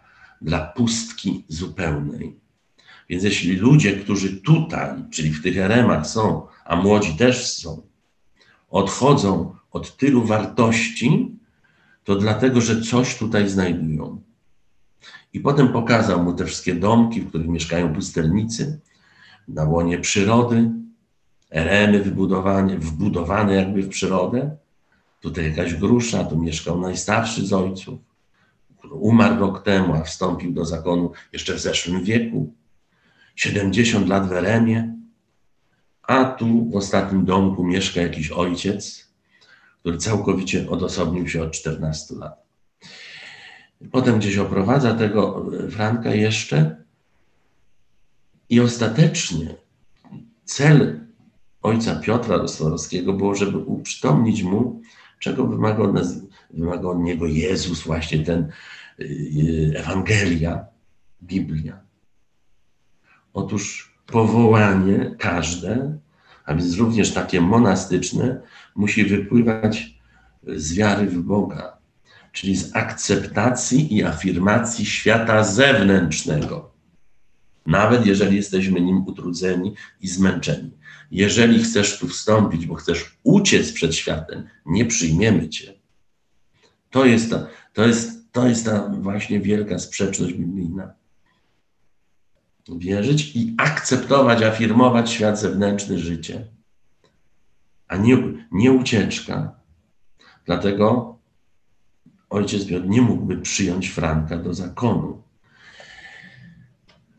dla 0.42 0.66
pustki 0.66 1.44
zupełnej. 1.48 2.45
Więc 3.08 3.24
jeśli 3.24 3.56
ludzie, 3.56 3.92
którzy 3.92 4.40
tutaj, 4.40 4.90
czyli 5.10 5.30
w 5.30 5.42
tych 5.42 5.58
eremach 5.58 6.06
są, 6.06 6.46
a 6.64 6.76
młodzi 6.76 7.16
też 7.16 7.52
są, 7.52 7.82
odchodzą 8.70 9.54
od 9.70 9.96
tylu 9.96 10.24
wartości, 10.24 11.36
to 12.04 12.16
dlatego, 12.16 12.60
że 12.60 12.82
coś 12.82 13.18
tutaj 13.18 13.48
znajdują. 13.48 14.20
I 15.32 15.40
potem 15.40 15.68
pokazał 15.68 16.22
mu 16.22 16.32
te 16.32 16.44
wszystkie 16.44 16.74
domki, 16.74 17.20
w 17.20 17.28
których 17.28 17.48
mieszkają 17.48 17.94
pustelnicy, 17.94 18.80
na 19.48 19.64
łonie 19.64 19.98
przyrody, 19.98 20.70
eremy 21.50 22.02
wybudowane, 22.02 22.78
wbudowane 22.78 23.54
jakby 23.54 23.82
w 23.82 23.88
przyrodę. 23.88 24.56
Tutaj 25.20 25.44
jakaś 25.44 25.74
grusza, 25.74 26.24
tu 26.24 26.38
mieszkał 26.38 26.80
najstarszy 26.80 27.46
z 27.46 27.52
ojców, 27.52 27.98
który 28.78 28.94
umarł 28.94 29.40
rok 29.40 29.62
temu, 29.62 29.94
a 29.94 30.02
wstąpił 30.02 30.52
do 30.52 30.64
zakonu 30.64 31.12
jeszcze 31.32 31.54
w 31.54 31.60
zeszłym 31.60 32.04
wieku. 32.04 32.52
70 33.36 34.08
lat 34.08 34.28
w 34.28 34.32
Eremie, 34.32 34.96
a 36.02 36.24
tu 36.24 36.70
w 36.70 36.76
ostatnim 36.76 37.24
domku 37.24 37.64
mieszka 37.64 38.00
jakiś 38.00 38.30
ojciec, 38.30 39.08
który 39.80 39.98
całkowicie 39.98 40.70
odosobnił 40.70 41.28
się 41.28 41.42
od 41.42 41.52
14 41.52 42.14
lat. 42.14 42.46
Potem 43.92 44.18
gdzieś 44.18 44.36
oprowadza 44.38 44.94
tego 44.94 45.46
Franka 45.70 46.14
jeszcze 46.14 46.76
i 48.48 48.60
ostatecznie 48.60 49.54
cel 50.44 51.00
ojca 51.62 51.96
Piotra 51.96 52.36
Rostworowskiego 52.36 53.12
było, 53.12 53.34
żeby 53.34 53.58
uprzytomnić 53.58 54.42
mu, 54.42 54.80
czego 55.18 55.46
wymaga 55.46 55.82
od, 55.82 55.94
nas, 55.94 56.14
od 56.84 56.98
niego 56.98 57.26
Jezus, 57.26 57.82
właśnie 57.82 58.24
ten 58.24 58.48
y, 59.00 59.72
Ewangelia, 59.76 60.66
Biblia. 61.22 61.85
Otóż 63.36 63.94
powołanie 64.06 65.14
każde, 65.18 65.98
a 66.44 66.54
więc 66.54 66.76
również 66.76 67.12
takie 67.12 67.40
monastyczne, 67.40 68.40
musi 68.76 69.04
wypływać 69.04 69.98
z 70.46 70.74
wiary 70.74 71.06
w 71.06 71.18
Boga, 71.18 71.78
czyli 72.32 72.56
z 72.56 72.76
akceptacji 72.76 73.96
i 73.96 74.04
afirmacji 74.04 74.86
świata 74.86 75.44
zewnętrznego, 75.44 76.70
nawet 77.66 78.06
jeżeli 78.06 78.36
jesteśmy 78.36 78.80
nim 78.80 79.06
utrudzeni 79.06 79.74
i 80.00 80.08
zmęczeni. 80.08 80.70
Jeżeli 81.10 81.64
chcesz 81.64 81.98
tu 81.98 82.08
wstąpić, 82.08 82.66
bo 82.66 82.74
chcesz 82.74 83.18
uciec 83.22 83.72
przed 83.72 83.94
światem, 83.94 84.48
nie 84.66 84.84
przyjmiemy 84.84 85.48
cię. 85.48 85.74
To 86.90 87.04
jest, 87.04 87.34
to 87.72 87.86
jest 87.86 88.16
To 88.32 88.48
jest 88.48 88.64
ta 88.64 88.88
właśnie 88.88 89.40
wielka 89.40 89.78
sprzeczność 89.78 90.34
biblijna. 90.34 90.92
Wierzyć 92.68 93.36
i 93.36 93.54
akceptować, 93.58 94.42
afirmować 94.42 95.10
świat 95.10 95.40
zewnętrzny, 95.40 95.98
życie, 95.98 96.46
a 97.88 97.96
nie, 97.96 98.18
nie 98.52 98.72
ucieczka. 98.72 99.54
Dlatego 100.46 101.16
ojciec 102.30 102.66
Piotr 102.66 102.86
nie 102.86 103.02
mógłby 103.02 103.36
przyjąć 103.36 103.88
Franka 103.88 104.36
do 104.36 104.54
zakonu. 104.54 105.22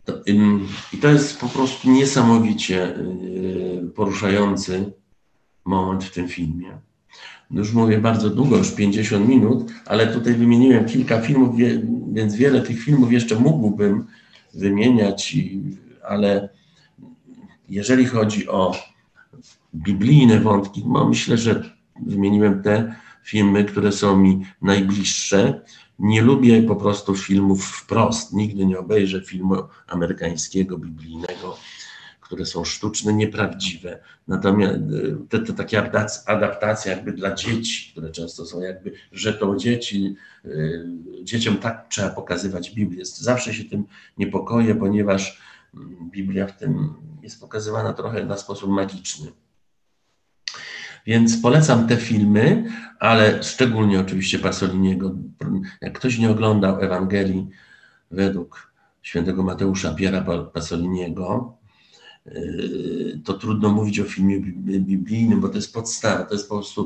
To, 0.06 0.14
I 0.93 0.98
to 0.98 1.08
jest 1.08 1.39
po 1.39 1.48
prostu 1.48 1.91
niesamowicie 1.91 2.98
y, 2.98 3.91
poruszający 3.95 4.91
moment 5.66 6.04
w 6.04 6.12
tym 6.12 6.28
filmie. 6.28 6.78
Już 7.52 7.74
mówię 7.74 7.98
bardzo 7.98 8.30
długo, 8.30 8.58
już 8.58 8.72
50 8.72 9.28
minut, 9.28 9.72
ale 9.86 10.08
tutaj 10.08 10.34
wymieniłem 10.34 10.86
kilka 10.86 11.22
filmów, 11.22 11.56
więc 12.12 12.36
wiele 12.36 12.62
tych 12.62 12.80
filmów 12.84 13.12
jeszcze 13.12 13.36
mógłbym 13.36 14.08
wymieniać, 14.58 15.36
ale 16.03 16.49
jeżeli 17.70 18.05
chodzi 18.05 18.47
o 18.47 18.76
biblijne 19.76 20.39
wątki, 20.39 20.84
no 20.88 21.10
myślę, 21.10 21.38
że 21.38 21.78
wymieniłem 22.05 22.64
te 22.64 22.95
filmy, 23.24 23.66
które 23.66 23.91
są 23.91 24.18
mi 24.18 24.45
najbliższe. 24.62 25.62
Nie 25.99 26.22
lubię 26.22 26.64
po 26.64 26.76
prostu 26.76 27.16
filmów 27.16 27.66
wprost. 27.66 28.34
Nigdy 28.34 28.66
nie 28.66 28.80
obejrzę 28.80 29.22
filmu 29.22 29.55
amerykańskiego, 29.88 30.78
biblijnego, 30.78 31.58
które 32.28 32.45
są 32.45 32.65
sztuczne, 32.65 33.13
nieprawdziwe. 33.13 33.99
Natomiast 34.28 34.75
e, 34.75 35.28
te, 35.30 35.39
te 35.39 35.53
takie 35.53 35.91
adaptacje 36.25 36.91
jakby 36.91 37.13
dla 37.13 37.34
dzieci, 37.34 37.91
które 37.91 38.09
często 38.09 38.45
są 38.45 38.61
jakby 38.61 38.91
rzeczą 39.11 39.57
dzieci, 39.57 40.15
yy, 40.43 40.86
dzieciom 41.23 41.57
tak 41.57 41.86
trzeba 41.89 42.09
pokazywać 42.09 42.71
Biblię. 42.71 43.05
Zawsze 43.05 43.53
się 43.53 43.63
tym 43.63 43.86
niepokoję, 44.17 44.75
ponieważ 44.75 45.41
mm, 45.73 46.09
Biblia 46.11 46.47
w 46.47 46.57
tym 46.57 46.93
jest 47.21 47.41
pokazywana 47.41 47.93
trochę 47.93 48.25
na 48.25 48.38
sposób 48.38 48.69
magiczny. 48.69 49.32
Więc 51.05 51.41
polecam 51.41 51.88
te 51.88 51.97
filmy, 51.97 52.63
ale 52.99 53.43
szczególnie 53.43 53.99
oczywiście 53.99 54.39
Pasoliniego. 54.39 55.15
Jak 55.82 55.99
ktoś 55.99 56.19
nie 56.19 56.30
oglądał 56.30 56.82
Ewangelii 56.82 57.47
według 58.11 58.71
świętego 59.01 59.43
Mateusza 59.43 59.93
Piera 59.93 60.21
Pasoliniego, 60.53 61.57
to 63.23 63.34
trudno 63.34 63.69
mówić 63.69 63.99
o 63.99 64.03
filmie 64.03 64.39
biblijnym, 64.80 65.41
bo 65.41 65.49
to 65.49 65.55
jest 65.55 65.73
podstawa, 65.73 66.23
to 66.23 66.34
jest 66.34 66.49
po 66.49 66.55
prostu, 66.55 66.86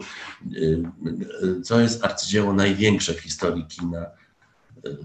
yy, 0.50 1.62
co 1.64 1.80
jest 1.80 2.06
arcydzieło 2.06 2.54
największe 2.54 3.14
w 3.14 3.20
historii 3.20 3.66
kina 3.66 4.06
yy, 4.84 4.98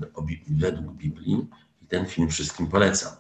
według 0.48 0.92
Biblii 0.92 1.46
i 1.82 1.86
ten 1.86 2.06
film 2.06 2.28
wszystkim 2.28 2.66
polecam. 2.66 3.12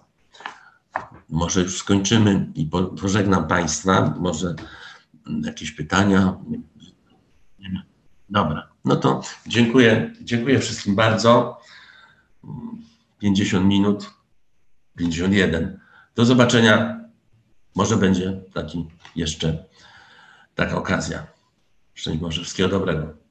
Może 1.28 1.62
już 1.62 1.78
skończymy 1.78 2.52
i 2.54 2.70
pożegnam 3.00 3.48
Państwa, 3.48 4.14
może 4.18 4.54
jakieś 5.44 5.72
pytania? 5.72 6.38
Dobra, 8.30 8.68
no 8.84 8.96
to 8.96 9.22
dziękuję, 9.46 10.12
dziękuję 10.20 10.60
wszystkim 10.60 10.94
bardzo. 10.94 11.60
50 13.18 13.66
minut, 13.66 14.10
51. 14.96 15.80
Do 16.14 16.24
zobaczenia. 16.24 17.05
Może 17.76 17.96
będzie 17.96 18.40
taki 18.54 18.86
jeszcze 19.16 19.64
taka 20.54 20.76
okazja. 20.78 21.26
Szczęść 21.94 22.18
Boże, 22.18 22.42
wszystkiego 22.42 22.68
dobrego. 22.68 23.25